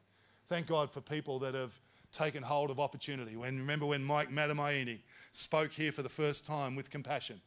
Thank 0.48 0.68
God 0.68 0.92
for 0.92 1.02
people 1.02 1.40
that 1.40 1.54
have 1.54 1.80
taken 2.12 2.44
hold 2.44 2.70
of 2.70 2.80
opportunity. 2.80 3.36
When 3.36 3.58
remember 3.58 3.86
when 3.86 4.04
Mike 4.04 4.30
Matamaini 4.30 5.00
spoke 5.32 5.72
here 5.72 5.92
for 5.92 6.02
the 6.02 6.10
first 6.10 6.46
time 6.46 6.76
with 6.76 6.90
compassion 6.90 7.40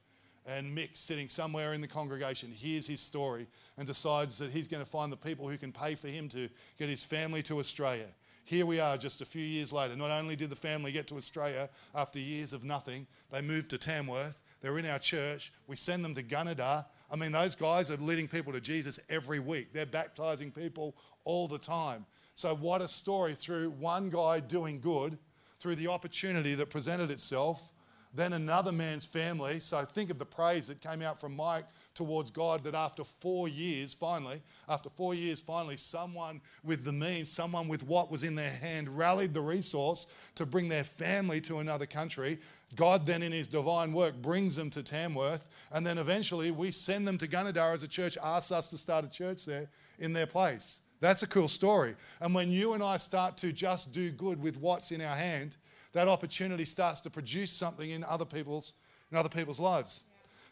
and 0.47 0.77
Mick, 0.77 0.97
sitting 0.97 1.29
somewhere 1.29 1.73
in 1.73 1.81
the 1.81 1.89
congregation, 1.89 2.51
hears 2.51 2.87
his 2.87 3.01
story 3.01 3.47
and 3.79 3.87
decides 3.87 4.39
that 4.39 4.51
he's 4.51 4.69
going 4.69 4.83
to 4.83 4.91
find 4.91 5.11
the 5.13 5.17
people 5.17 5.49
who 5.49 5.57
can 5.57 5.73
pay 5.73 5.95
for 5.95 6.09
him 6.09 6.29
to 6.31 6.49
get 6.79 6.89
his 6.89 7.03
family 7.03 7.43
to 7.43 7.59
Australia. 7.59 8.07
Here 8.47 8.67
we 8.67 8.79
are 8.79 8.99
just 8.99 9.23
a 9.23 9.25
few 9.25 9.43
years 9.43 9.73
later. 9.73 9.97
Not 9.97 10.11
only 10.11 10.37
did 10.37 10.51
the 10.51 10.57
family 10.57 10.93
get 10.93 11.07
to 11.09 11.17
Australia 11.17 11.71
after 11.95 12.19
years 12.19 12.53
of 12.53 12.63
nothing, 12.63 13.07
they 13.31 13.41
moved 13.41 13.71
to 13.71 13.79
Tamworth. 13.79 14.43
They're 14.61 14.79
in 14.79 14.87
our 14.87 14.99
church. 14.99 15.51
We 15.67 15.77
send 15.77 16.05
them 16.05 16.15
to 16.15 16.23
Gunnedah. 16.23 16.85
I 17.15 17.17
mean, 17.17 17.31
those 17.31 17.55
guys 17.55 17.93
are 17.93 17.97
leading 17.99 18.27
people 18.27 18.53
to 18.55 18.61
Jesus 18.61 18.99
every 19.09 19.39
week. 19.39 19.73
They're 19.73 19.87
baptizing 19.87 20.51
people 20.51 20.97
all 21.23 21.47
the 21.47 21.59
time. 21.59 22.07
So, 22.35 22.57
what 22.57 22.83
a 22.83 22.89
story 22.89 23.35
through 23.35 23.71
one 23.79 24.11
guy 24.11 24.41
doing 24.41 24.81
good, 24.81 25.17
through 25.61 25.77
the 25.77 25.87
opportunity 25.87 26.57
that 26.57 26.71
presented 26.71 27.13
itself 27.13 27.73
then 28.15 28.33
another 28.33 28.71
man's 28.71 29.05
family. 29.05 29.59
So 29.59 29.85
think 29.85 30.11
of 30.11 30.19
the 30.19 30.25
praise 30.25 30.69
that 30.69 30.81
came 30.81 31.03
out 31.03 31.21
from 31.21 31.35
Mike 31.35 31.65
towards 31.95 32.31
God 32.31 32.63
that 32.65 32.75
after 32.75 33.03
four 33.03 33.49
years, 33.49 33.93
finally, 33.93 34.41
after 34.69 34.89
four 34.89 35.15
years, 35.15 35.41
finally, 35.41 35.77
someone 35.77 36.41
with 36.63 36.85
the 36.85 36.93
means, 36.93 37.29
someone 37.29 37.67
with 37.67 37.83
what 37.83 38.13
was 38.13 38.23
in 38.23 38.37
their 38.37 38.51
hand, 38.51 38.97
rallied 38.97 39.35
the 39.35 39.41
resource 39.41 40.07
to 40.37 40.47
bring 40.47 40.69
their 40.69 40.85
family 40.85 41.41
to 41.43 41.59
another 41.59 41.87
country. 41.87 42.39
God 42.77 43.07
then, 43.07 43.23
in 43.23 43.33
His 43.33 43.49
divine 43.49 43.93
work, 43.93 44.15
brings 44.21 44.57
them 44.57 44.71
to 44.71 44.83
Tamworth, 44.83 45.49
and 45.73 45.87
then 45.87 45.99
eventually 45.99 46.51
we 46.51 46.71
send 46.71 47.07
them 47.07 47.19
to 47.19 47.29
Gunnedah 47.29 47.75
as 47.75 47.83
a 47.83 47.89
church, 47.89 48.17
asks 48.23 48.53
us 48.53 48.69
to 48.69 48.79
start 48.79 49.05
a 49.05 49.09
church 49.09 49.45
there 49.45 49.69
in 49.99 50.13
their 50.13 50.27
place. 50.27 50.81
That's 51.01 51.23
a 51.23 51.27
cool 51.27 51.49
story. 51.49 51.95
And 52.21 52.35
when 52.35 52.51
you 52.51 52.73
and 52.73 52.83
I 52.83 52.97
start 52.97 53.37
to 53.39 53.53
just 53.53 53.93
do 53.93 54.11
good 54.11 54.43
with 54.43 54.59
what's 54.59 54.91
in 54.91 55.01
our 55.01 55.17
hand, 55.17 55.57
that 55.93 56.09
opportunity 56.09 56.65
starts 56.65 57.01
to 57.01 57.11
produce 57.11 57.51
something 57.51 57.91
in 57.91 58.05
other 58.05 58.25
people's, 58.25 58.73
in 59.11 59.19
other 59.19 59.29
people's 59.29 59.61
lives. 59.61 60.05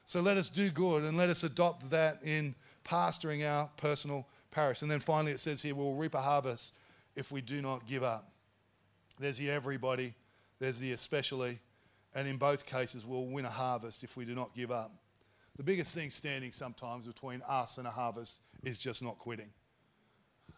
So 0.04 0.20
let 0.20 0.36
us 0.36 0.50
do 0.50 0.70
good 0.70 1.04
and 1.04 1.16
let 1.16 1.30
us 1.30 1.42
adopt 1.44 1.90
that 1.90 2.22
in 2.24 2.54
pastoring 2.84 3.48
our 3.48 3.70
personal 3.76 4.28
parish. 4.50 4.82
And 4.82 4.90
then 4.90 5.00
finally, 5.00 5.32
it 5.32 5.40
says 5.40 5.62
here, 5.62 5.74
we'll 5.74 5.94
reap 5.94 6.14
a 6.14 6.20
harvest 6.20 6.74
if 7.16 7.32
we 7.32 7.40
do 7.40 7.62
not 7.62 7.86
give 7.86 8.02
up. 8.02 8.30
There's 9.18 9.38
the 9.38 9.50
everybody, 9.50 10.14
there's 10.58 10.78
the 10.78 10.92
especially, 10.92 11.58
and 12.14 12.28
in 12.28 12.36
both 12.36 12.66
cases, 12.66 13.06
we'll 13.06 13.26
win 13.26 13.44
a 13.44 13.50
harvest 13.50 14.04
if 14.04 14.16
we 14.16 14.24
do 14.24 14.34
not 14.34 14.54
give 14.54 14.70
up. 14.70 14.92
The 15.56 15.62
biggest 15.62 15.94
thing 15.94 16.10
standing 16.10 16.52
sometimes 16.52 17.06
between 17.06 17.42
us 17.46 17.78
and 17.78 17.86
a 17.86 17.90
harvest 17.90 18.40
is 18.62 18.78
just 18.78 19.02
not 19.02 19.18
quitting. 19.18 19.50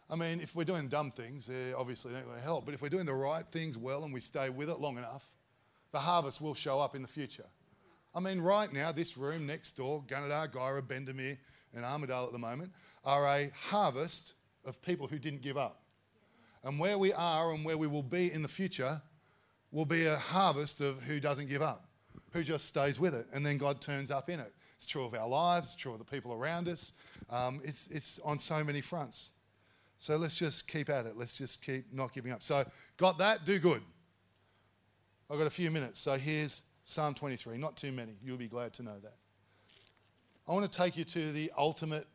I 0.08 0.16
mean, 0.16 0.40
if 0.40 0.54
we're 0.54 0.64
doing 0.64 0.88
dumb 0.88 1.10
things, 1.10 1.46
they're 1.46 1.78
obviously 1.78 2.12
not 2.12 2.24
going 2.24 2.36
to 2.36 2.42
help. 2.42 2.64
But 2.64 2.74
if 2.74 2.82
we're 2.82 2.90
doing 2.90 3.06
the 3.06 3.14
right 3.14 3.44
things 3.46 3.78
well 3.78 4.04
and 4.04 4.12
we 4.12 4.20
stay 4.20 4.50
with 4.50 4.68
it 4.68 4.78
long 4.78 4.98
enough, 4.98 5.26
the 5.92 5.98
harvest 5.98 6.40
will 6.40 6.54
show 6.54 6.78
up 6.80 6.94
in 6.94 7.02
the 7.02 7.08
future. 7.08 7.46
I 8.14 8.20
mean, 8.20 8.40
right 8.40 8.72
now, 8.72 8.92
this 8.92 9.16
room 9.16 9.46
next 9.46 9.72
door, 9.72 10.04
Gunnedah, 10.06 10.52
Guyra, 10.52 10.82
Bendemeer, 10.82 11.36
and 11.74 11.84
Armidale 11.84 12.26
at 12.26 12.32
the 12.32 12.38
moment, 12.38 12.72
are 13.04 13.26
a 13.26 13.50
harvest 13.54 14.34
of 14.64 14.80
people 14.82 15.08
who 15.08 15.18
didn't 15.18 15.42
give 15.42 15.56
up. 15.56 15.80
And 16.62 16.78
where 16.78 16.96
we 16.96 17.12
are 17.12 17.52
and 17.52 17.64
where 17.64 17.76
we 17.76 17.86
will 17.86 18.02
be 18.02 18.32
in 18.32 18.42
the 18.42 18.48
future 18.48 19.02
will 19.74 19.84
be 19.84 20.06
a 20.06 20.16
harvest 20.16 20.80
of 20.80 21.02
who 21.02 21.18
doesn't 21.18 21.48
give 21.48 21.60
up, 21.60 21.88
who 22.32 22.44
just 22.44 22.66
stays 22.66 23.00
with 23.00 23.12
it, 23.12 23.26
and 23.34 23.44
then 23.44 23.58
God 23.58 23.80
turns 23.80 24.12
up 24.12 24.30
in 24.30 24.38
it. 24.38 24.52
It's 24.76 24.86
true 24.86 25.04
of 25.04 25.14
our 25.14 25.28
lives, 25.28 25.68
it's 25.68 25.76
true 25.76 25.92
of 25.92 25.98
the 25.98 26.04
people 26.04 26.32
around 26.32 26.68
us. 26.68 26.92
Um, 27.28 27.60
it's, 27.64 27.88
it's 27.90 28.20
on 28.20 28.38
so 28.38 28.62
many 28.62 28.80
fronts. 28.80 29.30
So 29.98 30.16
let's 30.16 30.36
just 30.38 30.68
keep 30.68 30.88
at 30.88 31.06
it. 31.06 31.16
Let's 31.16 31.36
just 31.36 31.64
keep 31.64 31.92
not 31.92 32.12
giving 32.12 32.30
up. 32.30 32.42
So, 32.42 32.64
got 32.96 33.18
that? 33.18 33.44
Do 33.44 33.58
good. 33.58 33.82
I've 35.28 35.38
got 35.38 35.46
a 35.46 35.50
few 35.50 35.70
minutes. 35.70 35.98
So, 35.98 36.14
here's 36.14 36.62
Psalm 36.84 37.14
23. 37.14 37.56
Not 37.58 37.76
too 37.76 37.90
many. 37.90 38.12
You'll 38.22 38.36
be 38.36 38.48
glad 38.48 38.72
to 38.74 38.82
know 38.82 38.98
that. 39.02 39.14
I 40.46 40.52
want 40.52 40.70
to 40.70 40.78
take 40.78 40.96
you 40.96 41.04
to 41.04 41.32
the 41.32 41.50
ultimate 41.56 42.06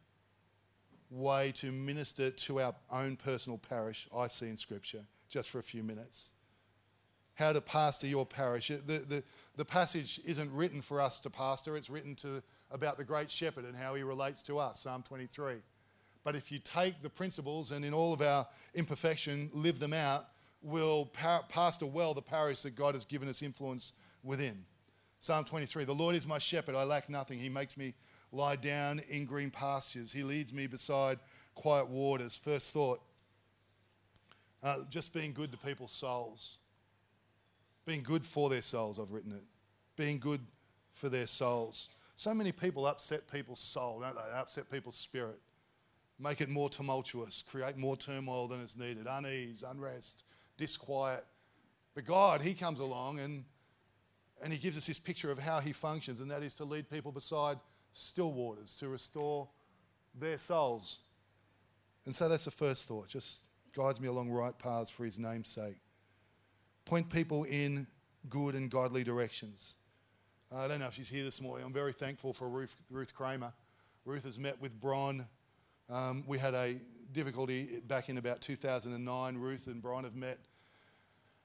way 1.09 1.51
to 1.55 1.71
minister 1.71 2.29
to 2.29 2.61
our 2.61 2.75
own 2.91 3.17
personal 3.17 3.57
parish, 3.57 4.07
I 4.15 4.27
see 4.27 4.47
in 4.47 4.55
Scripture, 4.57 5.01
just 5.27 5.49
for 5.49 5.59
a 5.59 5.63
few 5.63 5.83
minutes. 5.83 6.33
How 7.39 7.53
to 7.53 7.61
pastor 7.61 8.05
your 8.05 8.25
parish. 8.25 8.67
The, 8.67 8.99
the, 8.99 9.23
the 9.55 9.63
passage 9.63 10.19
isn't 10.25 10.53
written 10.53 10.81
for 10.81 10.99
us 10.99 11.21
to 11.21 11.29
pastor, 11.29 11.77
it's 11.77 11.89
written 11.89 12.13
to, 12.15 12.43
about 12.69 12.97
the 12.97 13.05
great 13.05 13.31
shepherd 13.31 13.63
and 13.63 13.77
how 13.77 13.95
he 13.95 14.03
relates 14.03 14.43
to 14.43 14.59
us, 14.59 14.81
Psalm 14.81 15.03
23. 15.03 15.53
But 16.25 16.35
if 16.35 16.51
you 16.51 16.59
take 16.59 17.01
the 17.01 17.09
principles 17.09 17.71
and 17.71 17.85
in 17.85 17.93
all 17.93 18.13
of 18.13 18.21
our 18.21 18.45
imperfection, 18.75 19.49
live 19.53 19.79
them 19.79 19.93
out, 19.93 20.25
we'll 20.61 21.05
pastor 21.47 21.85
well 21.85 22.13
the 22.13 22.21
parish 22.21 22.61
that 22.63 22.75
God 22.75 22.93
has 22.93 23.05
given 23.05 23.29
us 23.29 23.41
influence 23.41 23.93
within. 24.21 24.65
Psalm 25.21 25.45
23 25.45 25.85
The 25.85 25.93
Lord 25.93 26.15
is 26.15 26.27
my 26.27 26.39
shepherd, 26.39 26.75
I 26.75 26.83
lack 26.83 27.09
nothing. 27.09 27.39
He 27.39 27.47
makes 27.47 27.77
me 27.77 27.93
lie 28.33 28.57
down 28.57 28.99
in 29.09 29.25
green 29.25 29.49
pastures. 29.49 30.11
He 30.11 30.23
leads 30.23 30.53
me 30.53 30.67
beside 30.67 31.19
quiet 31.55 31.87
waters. 31.87 32.35
First 32.35 32.73
thought 32.73 32.99
uh, 34.61 34.79
just 34.89 35.13
being 35.13 35.31
good 35.31 35.53
to 35.53 35.57
people's 35.57 35.93
souls. 35.93 36.57
Being 37.89 38.03
good 38.03 38.23
for 38.23 38.51
their 38.51 38.61
souls, 38.61 38.99
I've 38.99 39.11
written 39.11 39.31
it. 39.31 39.41
Being 39.95 40.19
good 40.19 40.41
for 40.91 41.09
their 41.09 41.25
souls. 41.25 41.89
So 42.15 42.35
many 42.35 42.51
people 42.51 42.85
upset 42.85 43.27
people's 43.31 43.59
soul, 43.59 44.01
don't 44.01 44.13
they? 44.13 44.37
Upset 44.37 44.69
people's 44.69 44.95
spirit, 44.95 45.39
make 46.19 46.39
it 46.39 46.49
more 46.49 46.69
tumultuous, 46.69 47.41
create 47.41 47.77
more 47.77 47.97
turmoil 47.97 48.47
than 48.47 48.59
is 48.59 48.77
needed, 48.77 49.07
unease, 49.09 49.63
unrest, 49.67 50.23
disquiet. 50.55 51.25
But 51.95 52.05
God, 52.05 52.43
He 52.43 52.53
comes 52.53 52.79
along 52.79 53.21
and, 53.21 53.43
and 54.43 54.53
He 54.53 54.59
gives 54.59 54.77
us 54.77 54.85
this 54.85 54.99
picture 54.99 55.31
of 55.31 55.39
how 55.39 55.59
He 55.59 55.71
functions, 55.71 56.19
and 56.19 56.29
that 56.29 56.43
is 56.43 56.53
to 56.55 56.65
lead 56.65 56.91
people 56.91 57.11
beside 57.11 57.57
still 57.91 58.33
waters 58.33 58.75
to 58.75 58.87
restore 58.87 59.49
their 60.13 60.37
souls. 60.37 60.99
And 62.05 62.13
so 62.13 62.29
that's 62.29 62.45
the 62.45 62.51
first 62.51 62.87
thought. 62.87 63.07
Just 63.07 63.45
guides 63.75 63.99
me 63.99 64.09
along 64.09 64.29
right 64.29 64.55
paths 64.59 64.91
for 64.91 65.05
his 65.05 65.17
name's 65.17 65.49
sake. 65.49 65.77
Point 66.89 67.07
people 67.11 67.43
in 67.43 67.85
good 68.29 68.55
and 68.55 68.67
godly 68.67 69.03
directions. 69.03 69.75
I 70.51 70.67
don't 70.67 70.79
know 70.79 70.87
if 70.87 70.95
she's 70.95 71.07
here 71.07 71.23
this 71.23 71.39
morning. 71.39 71.63
I'm 71.67 71.71
very 71.71 71.93
thankful 71.93 72.33
for 72.33 72.49
Ruth, 72.49 72.75
Ruth 72.89 73.13
Kramer. 73.13 73.53
Ruth 74.05 74.23
has 74.23 74.39
met 74.39 74.59
with 74.59 74.81
Bron. 74.81 75.27
Um, 75.87 76.23
we 76.25 76.39
had 76.39 76.55
a 76.55 76.77
difficulty 77.11 77.79
back 77.87 78.09
in 78.09 78.17
about 78.17 78.41
2009. 78.41 79.37
Ruth 79.37 79.67
and 79.67 79.83
Bron 79.83 80.03
have 80.03 80.15
met 80.15 80.39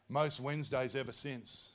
most 0.08 0.40
Wednesdays 0.40 0.96
ever 0.96 1.12
since. 1.12 1.72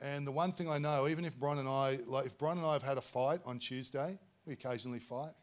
And 0.00 0.26
the 0.26 0.32
one 0.32 0.50
thing 0.50 0.70
I 0.70 0.78
know, 0.78 1.08
even 1.08 1.26
if 1.26 1.38
Bron 1.38 1.58
and 1.58 1.68
I, 1.68 1.98
like 2.06 2.24
if 2.24 2.38
Bron 2.38 2.56
and 2.56 2.66
I 2.66 2.72
have 2.72 2.82
had 2.82 2.96
a 2.96 3.02
fight 3.02 3.40
on 3.44 3.58
Tuesday, 3.58 4.18
we 4.46 4.54
occasionally 4.54 4.98
fight, 4.98 5.34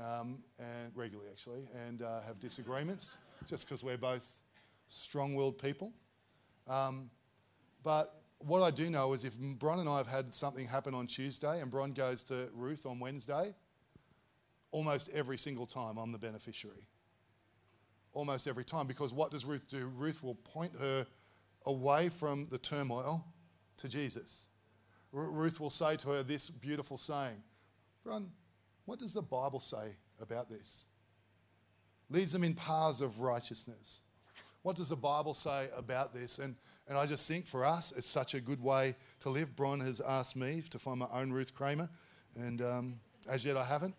um, 0.00 0.38
and 0.60 0.92
regularly 0.94 1.30
actually, 1.32 1.66
and 1.88 2.02
uh, 2.02 2.20
have 2.20 2.38
disagreements, 2.38 3.18
just 3.48 3.66
because 3.66 3.82
we're 3.82 3.98
both 3.98 4.40
strong-willed 4.86 5.58
people. 5.58 5.92
Um, 6.68 7.10
but 7.82 8.14
what 8.38 8.62
I 8.62 8.70
do 8.70 8.90
know 8.90 9.12
is 9.12 9.24
if 9.24 9.36
Bron 9.38 9.80
and 9.80 9.88
I 9.88 9.98
have 9.98 10.06
had 10.06 10.32
something 10.32 10.66
happen 10.66 10.94
on 10.94 11.06
Tuesday, 11.06 11.60
and 11.60 11.70
Bron 11.70 11.92
goes 11.92 12.22
to 12.24 12.48
Ruth 12.54 12.86
on 12.86 13.00
Wednesday, 13.00 13.54
almost 14.70 15.10
every 15.14 15.38
single 15.38 15.66
time 15.66 15.96
I'm 15.96 16.12
the 16.12 16.18
beneficiary. 16.18 16.86
Almost 18.12 18.48
every 18.48 18.64
time, 18.64 18.86
because 18.86 19.12
what 19.12 19.30
does 19.30 19.44
Ruth 19.44 19.68
do? 19.68 19.90
Ruth 19.96 20.22
will 20.22 20.34
point 20.34 20.72
her 20.78 21.06
away 21.66 22.08
from 22.08 22.46
the 22.50 22.58
turmoil 22.58 23.24
to 23.78 23.88
Jesus. 23.88 24.48
Ruth 25.12 25.60
will 25.60 25.70
say 25.70 25.96
to 25.96 26.08
her 26.08 26.22
this 26.22 26.50
beautiful 26.50 26.98
saying 26.98 27.42
Bron, 28.04 28.30
what 28.84 28.98
does 28.98 29.14
the 29.14 29.22
Bible 29.22 29.60
say 29.60 29.96
about 30.20 30.48
this? 30.48 30.86
Leads 32.10 32.32
them 32.32 32.44
in 32.44 32.54
paths 32.54 33.00
of 33.00 33.20
righteousness. 33.20 34.02
What 34.68 34.76
does 34.76 34.90
the 34.90 34.96
Bible 34.96 35.32
say 35.32 35.68
about 35.74 36.12
this? 36.12 36.40
And, 36.40 36.54
and 36.88 36.98
I 36.98 37.06
just 37.06 37.26
think 37.26 37.46
for 37.46 37.64
us, 37.64 37.90
it's 37.96 38.06
such 38.06 38.34
a 38.34 38.40
good 38.40 38.62
way 38.62 38.96
to 39.20 39.30
live. 39.30 39.56
Bron 39.56 39.80
has 39.80 40.02
asked 40.02 40.36
me 40.36 40.62
to 40.68 40.78
find 40.78 40.98
my 40.98 41.06
own 41.10 41.32
Ruth 41.32 41.54
Kramer, 41.54 41.88
and 42.36 42.60
um, 42.60 43.00
as 43.26 43.46
yet 43.46 43.56
I 43.56 43.64
haven't. 43.64 43.94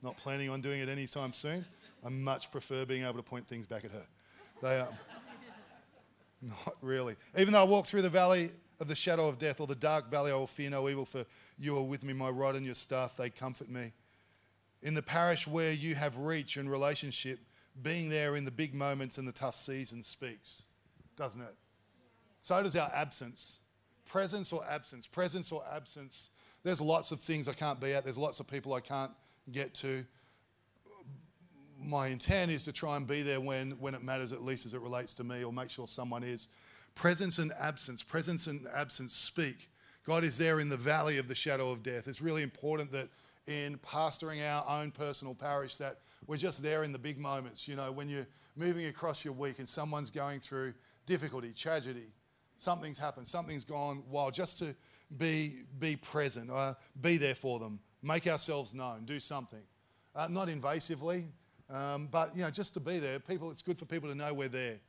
Not 0.00 0.16
planning 0.16 0.48
on 0.48 0.60
doing 0.60 0.80
it 0.80 0.88
anytime 0.88 1.32
soon. 1.32 1.64
I 2.06 2.08
much 2.08 2.52
prefer 2.52 2.84
being 2.84 3.02
able 3.02 3.14
to 3.14 3.22
point 3.24 3.48
things 3.48 3.66
back 3.66 3.84
at 3.84 3.90
her. 3.90 4.06
They 4.62 4.78
are. 4.78 4.88
Not 6.40 6.76
really. 6.80 7.16
Even 7.36 7.52
though 7.52 7.62
I 7.62 7.64
walk 7.64 7.86
through 7.86 8.02
the 8.02 8.08
valley 8.08 8.50
of 8.78 8.86
the 8.86 8.94
shadow 8.94 9.26
of 9.26 9.40
death 9.40 9.60
or 9.60 9.66
the 9.66 9.74
dark 9.74 10.08
valley, 10.08 10.30
I 10.30 10.36
will 10.36 10.46
fear 10.46 10.70
no 10.70 10.88
evil, 10.88 11.04
for 11.04 11.24
you 11.58 11.76
are 11.76 11.82
with 11.82 12.04
me. 12.04 12.12
My 12.12 12.30
rod 12.30 12.54
and 12.54 12.64
your 12.64 12.76
staff, 12.76 13.16
they 13.16 13.28
comfort 13.28 13.68
me. 13.68 13.90
In 14.82 14.94
the 14.94 15.02
parish 15.02 15.48
where 15.48 15.72
you 15.72 15.96
have 15.96 16.16
reach 16.16 16.58
and 16.58 16.70
relationship, 16.70 17.40
being 17.82 18.08
there 18.08 18.36
in 18.36 18.44
the 18.44 18.50
big 18.50 18.74
moments 18.74 19.18
and 19.18 19.26
the 19.26 19.32
tough 19.32 19.56
seasons 19.56 20.06
speaks, 20.06 20.64
doesn't 21.16 21.40
it? 21.40 21.54
So 22.40 22.62
does 22.62 22.76
our 22.76 22.90
absence. 22.94 23.60
Presence 24.06 24.52
or 24.52 24.62
absence, 24.68 25.06
presence 25.06 25.52
or 25.52 25.62
absence. 25.74 26.30
There's 26.62 26.80
lots 26.80 27.12
of 27.12 27.20
things 27.20 27.46
I 27.46 27.52
can't 27.52 27.80
be 27.80 27.92
at, 27.92 28.04
there's 28.04 28.18
lots 28.18 28.40
of 28.40 28.48
people 28.48 28.74
I 28.74 28.80
can't 28.80 29.12
get 29.50 29.74
to 29.74 30.04
my 31.82 32.08
intent 32.08 32.50
is 32.50 32.64
to 32.64 32.72
try 32.72 32.96
and 32.96 33.06
be 33.06 33.22
there 33.22 33.40
when, 33.40 33.72
when 33.72 33.94
it 33.94 34.02
matters, 34.02 34.32
at 34.32 34.42
least 34.42 34.66
as 34.66 34.74
it 34.74 34.80
relates 34.80 35.14
to 35.14 35.24
me, 35.24 35.44
or 35.44 35.52
make 35.52 35.70
sure 35.70 35.86
someone 35.86 36.22
is. 36.22 36.48
Presence 36.94 37.38
and 37.38 37.52
absence, 37.58 38.02
presence 38.02 38.46
and 38.46 38.66
absence 38.74 39.12
speak. 39.12 39.68
God 40.04 40.24
is 40.24 40.38
there 40.38 40.60
in 40.60 40.68
the 40.68 40.76
valley 40.76 41.18
of 41.18 41.28
the 41.28 41.34
shadow 41.34 41.70
of 41.70 41.82
death. 41.82 42.08
It's 42.08 42.20
really 42.20 42.42
important 42.42 42.90
that 42.92 43.08
in 43.46 43.78
pastoring 43.78 44.46
our 44.46 44.64
own 44.68 44.90
personal 44.90 45.34
parish 45.34 45.76
that 45.76 45.98
we're 46.26 46.36
just 46.36 46.62
there 46.62 46.84
in 46.84 46.92
the 46.92 46.98
big 46.98 47.18
moments. 47.18 47.66
You 47.68 47.76
know, 47.76 47.92
when 47.92 48.08
you're 48.08 48.26
moving 48.56 48.86
across 48.86 49.24
your 49.24 49.34
week 49.34 49.58
and 49.58 49.68
someone's 49.68 50.10
going 50.10 50.40
through 50.40 50.74
difficulty, 51.06 51.52
tragedy, 51.52 52.12
something's 52.56 52.98
happened, 52.98 53.26
something's 53.26 53.64
gone 53.64 54.02
wild, 54.10 54.34
just 54.34 54.58
to 54.58 54.74
be, 55.16 55.60
be 55.78 55.96
present, 55.96 56.50
uh, 56.50 56.74
be 57.00 57.16
there 57.16 57.34
for 57.34 57.58
them, 57.58 57.80
make 58.02 58.26
ourselves 58.26 58.74
known, 58.74 59.04
do 59.04 59.18
something. 59.18 59.62
Uh, 60.14 60.26
not 60.28 60.48
invasively, 60.48 61.26
um, 61.70 62.08
but 62.10 62.34
you 62.34 62.42
know, 62.42 62.50
just 62.50 62.74
to 62.74 62.80
be 62.80 62.98
there, 62.98 63.20
people, 63.20 63.50
it's 63.50 63.62
good 63.62 63.78
for 63.78 63.84
people 63.84 64.08
to 64.08 64.14
know 64.14 64.34
we're 64.34 64.48
there. 64.48 64.80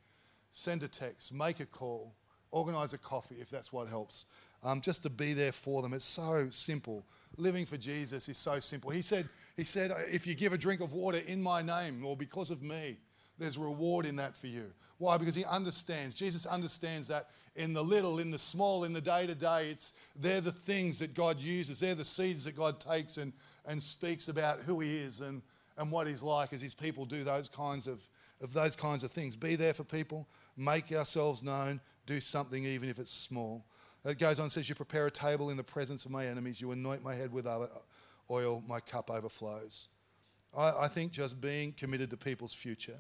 Send 0.51 0.81
a 0.83 0.87
text, 0.87 1.33
make 1.33 1.59
a 1.59 1.65
call, 1.65 2.15
organise 2.51 2.93
a 2.93 2.97
coffee 2.97 3.35
if 3.39 3.49
that's 3.49 3.71
what 3.71 3.87
helps. 3.87 4.25
Um, 4.63 4.81
just 4.81 5.03
to 5.03 5.09
be 5.09 5.33
there 5.33 5.53
for 5.53 5.81
them. 5.81 5.93
It's 5.93 6.03
so 6.03 6.47
simple. 6.49 7.05
Living 7.37 7.65
for 7.65 7.77
Jesus 7.77 8.27
is 8.27 8.37
so 8.37 8.59
simple. 8.59 8.89
He 8.89 9.01
said, 9.01 9.29
he 9.59 9.65
said, 9.65 9.91
if 10.11 10.25
you 10.25 10.35
give 10.35 10.53
a 10.53 10.57
drink 10.57 10.81
of 10.81 10.93
water 10.93 11.19
in 11.27 11.41
my 11.41 11.61
name 11.61 12.03
or 12.05 12.15
because 12.15 12.49
of 12.51 12.63
me, 12.63 12.97
there's 13.37 13.57
reward 13.57 14.05
in 14.05 14.15
that 14.17 14.35
for 14.35 14.47
you. 14.47 14.65
Why? 14.97 15.17
Because 15.17 15.35
he 15.35 15.45
understands. 15.45 16.15
Jesus 16.15 16.45
understands 16.45 17.07
that 17.09 17.29
in 17.55 17.73
the 17.73 17.83
little, 17.83 18.19
in 18.19 18.31
the 18.31 18.37
small, 18.37 18.83
in 18.83 18.93
the 18.93 19.01
day 19.01 19.27
to 19.27 19.35
day, 19.35 19.69
it's 19.69 19.93
they're 20.15 20.41
the 20.41 20.51
things 20.51 20.99
that 20.99 21.13
God 21.13 21.39
uses. 21.39 21.79
They're 21.79 21.95
the 21.95 22.03
seeds 22.03 22.45
that 22.45 22.55
God 22.55 22.79
takes 22.79 23.17
and, 23.17 23.31
and 23.65 23.81
speaks 23.81 24.27
about 24.27 24.59
who 24.61 24.79
he 24.79 24.97
is 24.97 25.21
and 25.21 25.41
and 25.79 25.89
what 25.89 26.05
he's 26.05 26.21
like 26.21 26.53
as 26.53 26.61
his 26.61 26.73
people 26.73 27.05
do 27.05 27.23
those 27.23 27.47
kinds 27.47 27.87
of, 27.87 28.07
of 28.41 28.53
those 28.53 28.75
kinds 28.75 29.03
of 29.03 29.11
things. 29.11 29.35
Be 29.35 29.55
there 29.55 29.73
for 29.73 29.85
people, 29.85 30.27
make 30.57 30.91
ourselves 30.91 31.41
known, 31.41 31.79
do 32.05 32.19
something 32.19 32.65
even 32.65 32.89
if 32.89 32.99
it's 32.99 33.11
small. 33.11 33.65
It 34.03 34.19
goes 34.19 34.39
on 34.39 34.49
says, 34.49 34.67
You 34.67 34.75
prepare 34.75 35.07
a 35.07 35.11
table 35.11 35.49
in 35.49 35.57
the 35.57 35.63
presence 35.63 36.05
of 36.05 36.11
my 36.11 36.27
enemies, 36.27 36.61
you 36.61 36.71
anoint 36.71 37.03
my 37.03 37.15
head 37.15 37.31
with 37.31 37.47
oil, 38.29 38.63
my 38.67 38.79
cup 38.79 39.09
overflows. 39.09 39.87
I, 40.57 40.71
I 40.81 40.87
think 40.87 41.11
just 41.11 41.41
being 41.41 41.73
committed 41.73 42.09
to 42.11 42.17
people's 42.17 42.53
future 42.53 42.99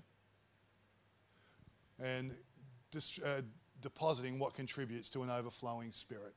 and 1.99 2.31
uh, 2.95 3.41
depositing 3.81 4.39
what 4.39 4.53
contributes 4.53 5.09
to 5.09 5.23
an 5.23 5.29
overflowing 5.29 5.91
spirit. 5.91 6.33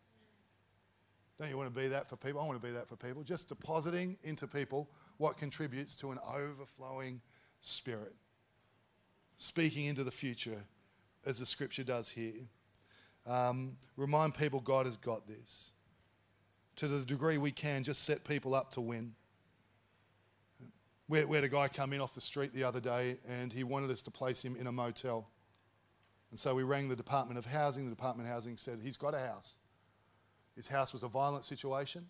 Don't 1.39 1.49
you 1.49 1.57
want 1.57 1.73
to 1.75 1.81
be 1.81 1.89
that 1.89 2.09
for 2.09 2.17
people? 2.17 2.41
I 2.41 2.47
want 2.47 2.61
to 2.61 2.67
be 2.67 2.73
that 2.73 2.89
for 2.89 2.97
people. 2.97 3.23
Just 3.23 3.49
depositing 3.49 4.17
into 4.23 4.47
people 4.47 4.89
what 5.17 5.37
contributes 5.37 5.97
to 5.97 6.11
an 6.11 6.19
overflowing 6.35 7.21
spirit. 7.61 8.15
Speaking 9.37 9.87
into 9.87 10.05
the 10.05 10.11
future, 10.11 10.65
as 11.27 11.39
the 11.39 11.47
scripture 11.47 11.85
does 11.85 12.09
here. 12.09 12.49
Um, 13.27 13.77
remind 13.97 14.35
people 14.35 14.61
God 14.61 14.87
has 14.87 14.97
got 14.97 15.27
this. 15.27 15.71
To 16.77 16.89
the 16.89 17.05
degree 17.05 17.39
we 17.39 17.51
can, 17.51 17.85
just 17.85 18.05
set 18.05 18.25
people 18.25 18.55
up 18.55 18.71
to 18.73 18.81
win. 18.81 19.15
We, 21.09 21.19
had 21.19 21.45
a 21.45 21.49
guy 21.49 21.69
come 21.69 21.93
in 21.93 22.01
off 22.01 22.15
the 22.15 22.23
street 22.23 22.55
the 22.55 22.65
other 22.65 22.81
day 22.81 23.19
and 23.29 23.53
he 23.53 23.65
wanted 23.65 23.91
us 23.91 24.01
to 24.03 24.11
place 24.11 24.43
him 24.43 24.57
in 24.57 24.67
a 24.67 24.73
motel. 24.73 25.29
And 26.31 26.39
so 26.39 26.55
we 26.55 26.63
rang 26.63 26.89
the 26.89 26.97
Department 26.97 27.39
of 27.39 27.45
Housing. 27.45 27.85
The 27.85 27.91
Department 27.91 28.27
of 28.27 28.33
Housing 28.33 28.57
said, 28.57 28.79
He's 28.83 28.97
got 28.97 29.13
a 29.13 29.19
house. 29.19 29.59
His 30.57 30.69
house 30.69 30.95
was 30.95 31.03
a 31.03 31.09
violent 31.09 31.45
situation. 31.45 32.07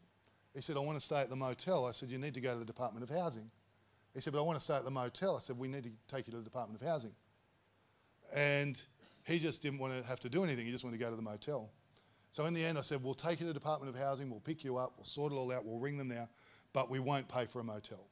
He 0.54 0.60
said, 0.60 0.76
I 0.76 0.80
want 0.80 0.98
to 0.98 1.04
stay 1.04 1.20
at 1.20 1.30
the 1.30 1.36
motel. 1.36 1.86
I 1.86 1.90
said, 1.90 2.10
You 2.10 2.18
need 2.18 2.34
to 2.34 2.40
go 2.40 2.52
to 2.52 2.58
the 2.60 2.64
Department 2.64 3.02
of 3.02 3.10
Housing. 3.10 3.50
He 4.14 4.20
said, 4.20 4.32
But 4.32 4.38
I 4.38 4.42
want 4.42 4.58
to 4.58 4.64
stay 4.64 4.76
at 4.76 4.84
the 4.84 4.90
motel. 4.92 5.34
I 5.36 5.40
said, 5.40 5.58
We 5.58 5.66
need 5.66 5.82
to 5.82 5.90
take 6.06 6.28
you 6.28 6.30
to 6.32 6.36
the 6.36 6.44
Department 6.44 6.80
of 6.80 6.86
Housing. 6.86 7.12
And 8.34 8.80
he 9.24 9.40
just 9.40 9.62
didn't 9.62 9.80
want 9.80 10.00
to 10.00 10.06
have 10.06 10.20
to 10.20 10.28
do 10.28 10.44
anything. 10.44 10.66
He 10.66 10.72
just 10.72 10.84
wanted 10.84 10.98
to 10.98 11.04
go 11.04 11.10
to 11.10 11.16
the 11.16 11.22
motel. 11.22 11.70
So 12.32 12.46
in 12.46 12.54
the 12.54 12.64
end, 12.64 12.78
I 12.78 12.80
said, 12.80 13.04
We'll 13.04 13.14
take 13.14 13.40
you 13.40 13.46
to 13.46 13.52
the 13.52 13.58
Department 13.58 13.94
of 13.94 14.00
Housing. 14.00 14.30
We'll 14.30 14.40
pick 14.40 14.64
you 14.64 14.78
up. 14.78 14.94
We'll 14.96 15.04
sort 15.04 15.32
it 15.32 15.36
all 15.36 15.52
out. 15.52 15.64
We'll 15.64 15.78
ring 15.78 15.98
them 15.98 16.08
now. 16.08 16.28
But 16.72 16.90
we 16.90 16.98
won't 16.98 17.28
pay 17.28 17.44
for 17.44 17.60
a 17.60 17.64
motel 17.64 18.06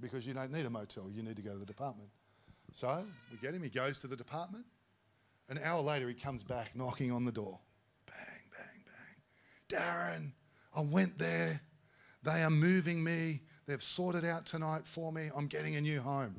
because 0.00 0.26
you 0.26 0.34
don't 0.34 0.52
need 0.52 0.66
a 0.66 0.70
motel. 0.70 1.10
You 1.10 1.22
need 1.22 1.36
to 1.36 1.42
go 1.42 1.52
to 1.52 1.58
the 1.58 1.66
department. 1.66 2.10
So 2.72 3.04
we 3.32 3.38
get 3.38 3.54
him. 3.54 3.62
He 3.62 3.70
goes 3.70 3.98
to 3.98 4.06
the 4.06 4.16
department. 4.16 4.66
An 5.48 5.58
hour 5.64 5.80
later, 5.80 6.08
he 6.08 6.14
comes 6.14 6.42
back 6.42 6.72
knocking 6.74 7.10
on 7.10 7.24
the 7.24 7.32
door. 7.32 7.58
Bang, 8.06 8.16
bang, 8.52 9.78
bang. 9.78 9.80
Darren, 9.80 10.32
I 10.76 10.82
went 10.82 11.18
there. 11.18 11.60
They 12.22 12.42
are 12.42 12.50
moving 12.50 13.02
me. 13.02 13.40
They've 13.66 13.82
sorted 13.82 14.24
out 14.24 14.44
tonight 14.44 14.86
for 14.86 15.10
me. 15.10 15.30
I'm 15.34 15.46
getting 15.46 15.76
a 15.76 15.80
new 15.80 16.00
home. 16.00 16.36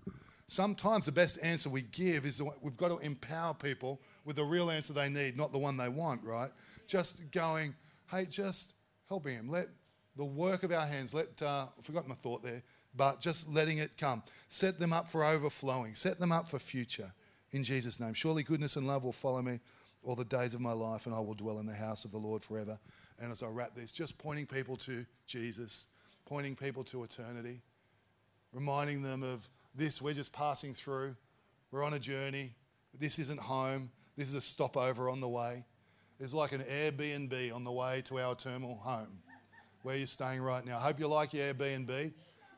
Sometimes 0.47 1.07
the 1.07 1.11
best 1.11 1.39
answer 1.43 1.69
we 1.69 1.81
give 1.81 2.25
is 2.25 2.41
we've 2.61 2.77
got 2.77 2.89
to 2.89 2.97
empower 2.99 3.55
people 3.55 3.99
with 4.25 4.35
the 4.35 4.43
real 4.43 4.69
answer 4.69 4.93
they 4.93 5.09
need, 5.09 5.35
not 5.37 5.51
the 5.51 5.57
one 5.57 5.75
they 5.77 5.89
want, 5.89 6.23
right? 6.23 6.51
Just 6.87 7.31
going, 7.31 7.73
hey, 8.11 8.25
just 8.25 8.75
helping 9.07 9.35
him. 9.35 9.49
Let 9.49 9.67
the 10.15 10.25
work 10.25 10.63
of 10.63 10.71
our 10.71 10.85
hands, 10.85 11.13
let, 11.13 11.41
uh, 11.41 11.65
I 11.77 11.81
forgot 11.81 12.07
my 12.07 12.15
thought 12.15 12.43
there, 12.43 12.63
but 12.95 13.19
just 13.19 13.49
letting 13.53 13.79
it 13.79 13.97
come. 13.97 14.23
Set 14.47 14.79
them 14.79 14.93
up 14.93 15.09
for 15.09 15.25
overflowing, 15.25 15.95
set 15.95 16.19
them 16.19 16.31
up 16.31 16.47
for 16.47 16.59
future 16.59 17.11
in 17.51 17.63
Jesus' 17.63 17.99
name. 17.99 18.13
Surely 18.13 18.43
goodness 18.43 18.75
and 18.75 18.87
love 18.87 19.03
will 19.03 19.11
follow 19.11 19.41
me 19.41 19.59
all 20.03 20.15
the 20.15 20.25
days 20.25 20.53
of 20.53 20.61
my 20.61 20.71
life, 20.71 21.05
and 21.05 21.15
I 21.15 21.19
will 21.19 21.33
dwell 21.33 21.59
in 21.59 21.65
the 21.65 21.73
house 21.73 22.05
of 22.05 22.11
the 22.11 22.17
Lord 22.17 22.43
forever. 22.43 22.77
And 23.19 23.31
as 23.31 23.41
I 23.43 23.47
wrap 23.47 23.75
this, 23.75 23.91
just 23.91 24.17
pointing 24.19 24.45
people 24.45 24.77
to 24.77 25.05
Jesus, 25.25 25.87
pointing 26.25 26.55
people 26.55 26.83
to 26.85 27.03
eternity, 27.03 27.61
reminding 28.53 29.01
them 29.01 29.23
of 29.23 29.49
this, 29.73 30.01
we're 30.01 30.13
just 30.13 30.31
passing 30.31 30.73
through, 30.73 31.15
we're 31.71 31.83
on 31.83 31.93
a 31.93 31.99
journey. 31.99 32.53
This 32.97 33.19
isn't 33.19 33.39
home, 33.39 33.89
this 34.15 34.29
is 34.29 34.35
a 34.35 34.41
stopover 34.41 35.09
on 35.09 35.19
the 35.19 35.27
way. 35.27 35.65
It's 36.19 36.33
like 36.33 36.53
an 36.53 36.61
Airbnb 36.61 37.53
on 37.53 37.63
the 37.63 37.71
way 37.71 38.01
to 38.05 38.19
our 38.19 38.33
eternal 38.33 38.75
home 38.75 39.19
where 39.83 39.95
you're 39.95 40.07
staying 40.07 40.41
right 40.41 40.65
now. 40.65 40.77
I 40.77 40.81
hope 40.81 40.99
you 40.99 41.07
like 41.07 41.33
your 41.33 41.53
Airbnb. 41.53 42.13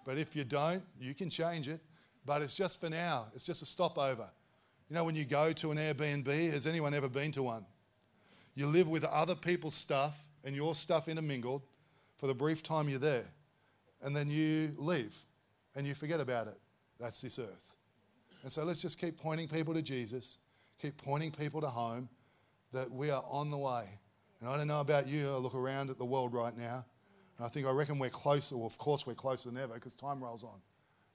But 0.06 0.18
if 0.18 0.36
you 0.36 0.46
don't, 0.46 0.82
you 1.00 1.14
can 1.14 1.30
change 1.30 1.68
it. 1.68 1.82
But 2.26 2.42
it's 2.42 2.56
just 2.56 2.80
for 2.80 2.90
now, 2.90 3.28
it's 3.36 3.46
just 3.46 3.62
a 3.62 3.66
stopover. 3.66 4.30
You 4.90 4.96
know, 4.96 5.04
when 5.04 5.16
you 5.16 5.26
go 5.26 5.52
to 5.54 5.72
an 5.72 5.78
Airbnb, 5.78 6.52
has 6.52 6.66
anyone 6.66 6.94
ever 6.94 7.10
been 7.10 7.32
to 7.34 7.44
one? 7.44 7.66
You 8.54 8.68
live 8.68 8.88
with 8.88 9.04
other 9.04 9.36
people's 9.36 9.74
stuff 9.74 10.18
and 10.46 10.56
your 10.56 10.76
stuff 10.76 11.08
intermingled 11.08 11.62
for 12.16 12.28
the 12.28 12.34
brief 12.34 12.64
time 12.64 12.88
you're 12.88 13.00
there. 13.00 13.26
And 14.02 14.16
then 14.16 14.30
you 14.30 14.72
leave 14.78 15.16
and 15.76 15.86
you 15.86 15.94
forget 15.94 16.20
about 16.20 16.48
it. 16.48 16.58
That's 17.00 17.22
this 17.22 17.38
earth. 17.38 17.76
And 18.44 18.52
so 18.52 18.64
let's 18.64 18.82
just 18.82 19.00
keep 19.00 19.18
pointing 19.18 19.48
people 19.48 19.74
to 19.74 19.82
Jesus, 19.82 20.38
keep 20.82 20.98
pointing 20.98 21.32
people 21.32 21.60
to 21.62 21.68
home, 21.68 22.08
that 22.74 22.92
we 22.92 23.10
are 23.10 23.24
on 23.30 23.52
the 23.52 23.58
way. 23.58 23.86
And 24.40 24.50
I 24.50 24.58
don't 24.58 24.68
know 24.68 24.82
about 24.82 25.08
you, 25.08 25.30
I 25.30 25.38
look 25.38 25.56
around 25.56 25.90
at 25.90 25.98
the 25.98 26.06
world 26.06 26.34
right 26.34 26.56
now 26.56 26.86
and 27.38 27.46
I 27.46 27.50
think 27.50 27.68
I 27.68 27.72
reckon 27.72 28.00
we're 28.00 28.10
closer. 28.10 28.58
Well, 28.58 28.66
of 28.66 28.78
course, 28.78 29.06
we're 29.06 29.14
closer 29.14 29.50
than 29.50 29.62
ever 29.62 29.76
because 29.76 29.96
time 29.96 30.24
rolls 30.24 30.44
on. 30.44 30.60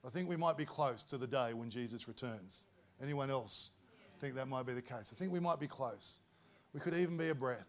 I 0.06 0.10
think 0.10 0.28
we 0.28 0.36
might 0.36 0.56
be 0.56 0.64
close 0.64 1.04
to 1.04 1.18
the 1.18 1.26
day 1.26 1.52
when 1.52 1.70
Jesus 1.70 2.08
returns. 2.08 2.66
Anyone 3.02 3.30
else 3.30 3.70
think 4.18 4.34
that 4.36 4.46
might 4.46 4.66
be 4.66 4.72
the 4.72 4.82
case? 4.82 5.12
I 5.14 5.18
think 5.18 5.32
we 5.32 5.40
might 5.40 5.60
be 5.60 5.66
close. 5.66 6.20
We 6.72 6.80
could 6.80 6.94
even 6.94 7.16
be 7.16 7.28
a 7.28 7.34
breath. 7.34 7.68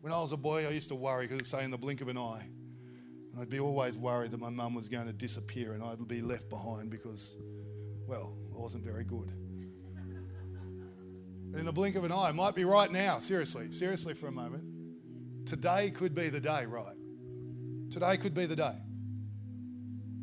When 0.00 0.12
I 0.12 0.18
was 0.20 0.32
a 0.32 0.36
boy, 0.36 0.66
I 0.66 0.70
used 0.70 0.88
to 0.88 0.94
worry 0.94 1.26
because 1.26 1.40
it 1.40 1.46
say 1.46 1.64
in 1.64 1.70
the 1.70 1.78
blink 1.78 2.02
of 2.02 2.08
an 2.08 2.18
eye. 2.18 2.46
And 3.32 3.40
I'd 3.40 3.50
be 3.50 3.58
always 3.58 3.96
worried 3.96 4.30
that 4.30 4.40
my 4.40 4.50
mum 4.50 4.74
was 4.74 4.88
going 4.88 5.06
to 5.06 5.12
disappear 5.12 5.72
and 5.72 5.82
I'd 5.82 6.06
be 6.06 6.20
left 6.20 6.48
behind 6.50 6.90
because, 6.90 7.38
well, 8.06 8.36
I 8.54 8.60
wasn't 8.60 8.84
very 8.84 9.04
good. 9.04 9.32
In 11.56 11.64
the 11.64 11.72
blink 11.72 11.94
of 11.94 12.04
an 12.04 12.12
eye, 12.12 12.30
it 12.30 12.34
might 12.34 12.54
be 12.54 12.64
right 12.64 12.90
now, 12.90 13.18
seriously, 13.20 13.70
seriously 13.70 14.14
for 14.14 14.26
a 14.26 14.32
moment. 14.32 14.64
Today 15.46 15.90
could 15.90 16.14
be 16.14 16.28
the 16.28 16.40
day, 16.40 16.66
right? 16.66 16.96
Today 17.90 18.16
could 18.16 18.34
be 18.34 18.46
the 18.46 18.56
day. 18.56 18.74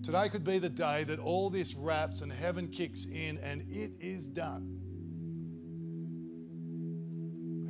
Today 0.04 0.30
could 0.30 0.44
be 0.44 0.58
the 0.58 0.70
day 0.70 1.04
that 1.06 1.20
all 1.20 1.50
this 1.50 1.76
wraps 1.76 2.22
and 2.22 2.34
heaven 2.34 2.68
kicks 2.68 3.06
in 3.06 3.38
and 3.38 3.62
it 3.70 3.92
is 4.00 4.28
done. 4.28 4.80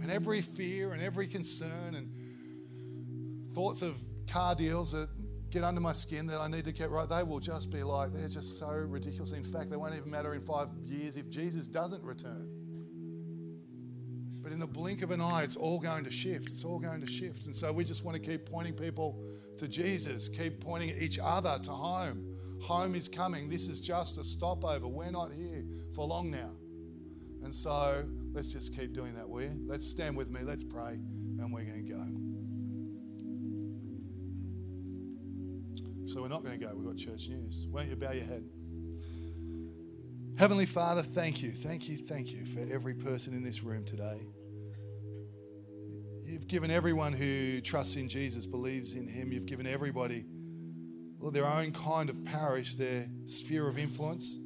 And 0.01 0.09
every 0.09 0.41
fear 0.41 0.93
and 0.93 1.01
every 1.03 1.27
concern 1.27 1.95
and 1.95 3.53
thoughts 3.53 3.81
of 3.81 3.99
car 4.27 4.55
deals 4.55 4.93
that 4.93 5.09
get 5.51 5.63
under 5.63 5.81
my 5.81 5.91
skin 5.91 6.25
that 6.27 6.39
I 6.39 6.47
need 6.47 6.63
to 6.65 6.71
get 6.71 6.89
right, 6.89 7.07
they 7.07 7.21
will 7.21 7.41
just 7.41 7.69
be 7.69 7.83
like, 7.83 8.13
they're 8.13 8.29
just 8.29 8.57
so 8.57 8.69
ridiculous. 8.69 9.33
In 9.33 9.43
fact, 9.43 9.69
they 9.69 9.75
won't 9.75 9.93
even 9.93 10.09
matter 10.09 10.33
in 10.33 10.41
five 10.41 10.69
years 10.83 11.17
if 11.17 11.29
Jesus 11.29 11.67
doesn't 11.67 12.01
return. 12.01 12.60
The 14.61 14.67
blink 14.67 15.01
of 15.01 15.09
an 15.09 15.21
eye, 15.21 15.41
it's 15.41 15.55
all 15.55 15.79
going 15.79 16.03
to 16.03 16.11
shift. 16.11 16.49
It's 16.49 16.63
all 16.63 16.77
going 16.77 17.01
to 17.01 17.07
shift. 17.07 17.47
And 17.47 17.55
so 17.55 17.73
we 17.73 17.83
just 17.83 18.05
want 18.05 18.21
to 18.21 18.21
keep 18.21 18.45
pointing 18.45 18.75
people 18.75 19.19
to 19.57 19.67
Jesus, 19.67 20.29
keep 20.29 20.61
pointing 20.61 20.93
each 21.01 21.17
other 21.17 21.57
to 21.63 21.71
home. 21.71 22.37
Home 22.61 22.93
is 22.93 23.07
coming. 23.07 23.49
This 23.49 23.67
is 23.67 23.81
just 23.81 24.19
a 24.19 24.23
stopover. 24.23 24.87
We're 24.87 25.09
not 25.09 25.31
here 25.31 25.63
for 25.95 26.05
long 26.05 26.29
now. 26.29 26.51
And 27.43 27.51
so 27.51 28.07
let's 28.33 28.49
just 28.49 28.77
keep 28.77 28.93
doing 28.93 29.15
that, 29.15 29.27
will 29.27 29.41
you? 29.41 29.59
Let's 29.65 29.87
stand 29.87 30.15
with 30.15 30.29
me. 30.29 30.41
Let's 30.43 30.63
pray, 30.63 30.99
and 31.39 31.51
we're 31.51 31.63
going 31.63 31.83
to 31.83 31.91
go. 31.91 32.05
So 36.05 36.21
we're 36.21 36.27
not 36.27 36.43
going 36.43 36.59
to 36.59 36.63
go. 36.63 36.71
We've 36.75 36.85
got 36.85 36.97
church 36.97 37.29
news. 37.29 37.65
Won't 37.71 37.87
you 37.87 37.95
bow 37.95 38.11
your 38.11 38.25
head? 38.25 38.43
Heavenly 40.37 40.67
Father, 40.67 41.01
thank 41.01 41.41
you, 41.41 41.49
thank 41.49 41.89
you, 41.89 41.97
thank 41.97 42.31
you 42.31 42.45
for 42.45 42.59
every 42.71 42.93
person 42.93 43.33
in 43.33 43.43
this 43.43 43.63
room 43.63 43.83
today. 43.85 44.21
You've 46.41 46.47
given 46.47 46.71
everyone 46.71 47.13
who 47.13 47.61
trusts 47.61 47.97
in 47.97 48.09
Jesus, 48.09 48.47
believes 48.47 48.95
in 48.95 49.07
Him, 49.07 49.31
you've 49.31 49.45
given 49.45 49.67
everybody 49.67 50.25
well, 51.19 51.29
their 51.29 51.45
own 51.45 51.71
kind 51.71 52.09
of 52.09 52.25
parish, 52.25 52.73
their 52.73 53.05
sphere 53.25 53.67
of 53.67 53.77
influence, 53.77 54.39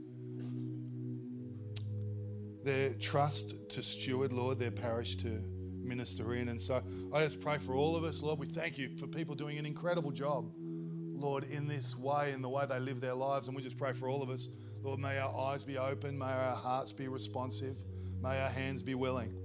their 2.65 2.93
trust 2.95 3.69
to 3.69 3.81
steward, 3.81 4.33
Lord, 4.33 4.59
their 4.59 4.71
parish 4.71 5.15
to 5.17 5.41
minister 5.81 6.35
in. 6.35 6.49
And 6.49 6.59
so 6.59 6.81
I 7.13 7.21
just 7.21 7.41
pray 7.41 7.59
for 7.59 7.75
all 7.75 7.95
of 7.95 8.03
us, 8.03 8.21
Lord. 8.21 8.39
We 8.39 8.47
thank 8.47 8.77
you 8.77 8.89
for 8.97 9.07
people 9.07 9.33
doing 9.33 9.57
an 9.57 9.65
incredible 9.65 10.11
job, 10.11 10.51
Lord, 10.57 11.45
in 11.45 11.65
this 11.65 11.97
way, 11.97 12.33
in 12.33 12.41
the 12.41 12.49
way 12.49 12.65
they 12.67 12.81
live 12.81 12.99
their 12.99 13.15
lives. 13.15 13.47
And 13.47 13.55
we 13.55 13.63
just 13.63 13.77
pray 13.77 13.93
for 13.93 14.09
all 14.09 14.21
of 14.21 14.29
us, 14.29 14.49
Lord, 14.81 14.99
may 14.99 15.17
our 15.17 15.33
eyes 15.33 15.63
be 15.63 15.77
open, 15.77 16.19
may 16.19 16.25
our 16.25 16.57
hearts 16.57 16.91
be 16.91 17.07
responsive, 17.07 17.77
may 18.21 18.41
our 18.41 18.49
hands 18.49 18.81
be 18.81 18.95
willing. 18.95 19.44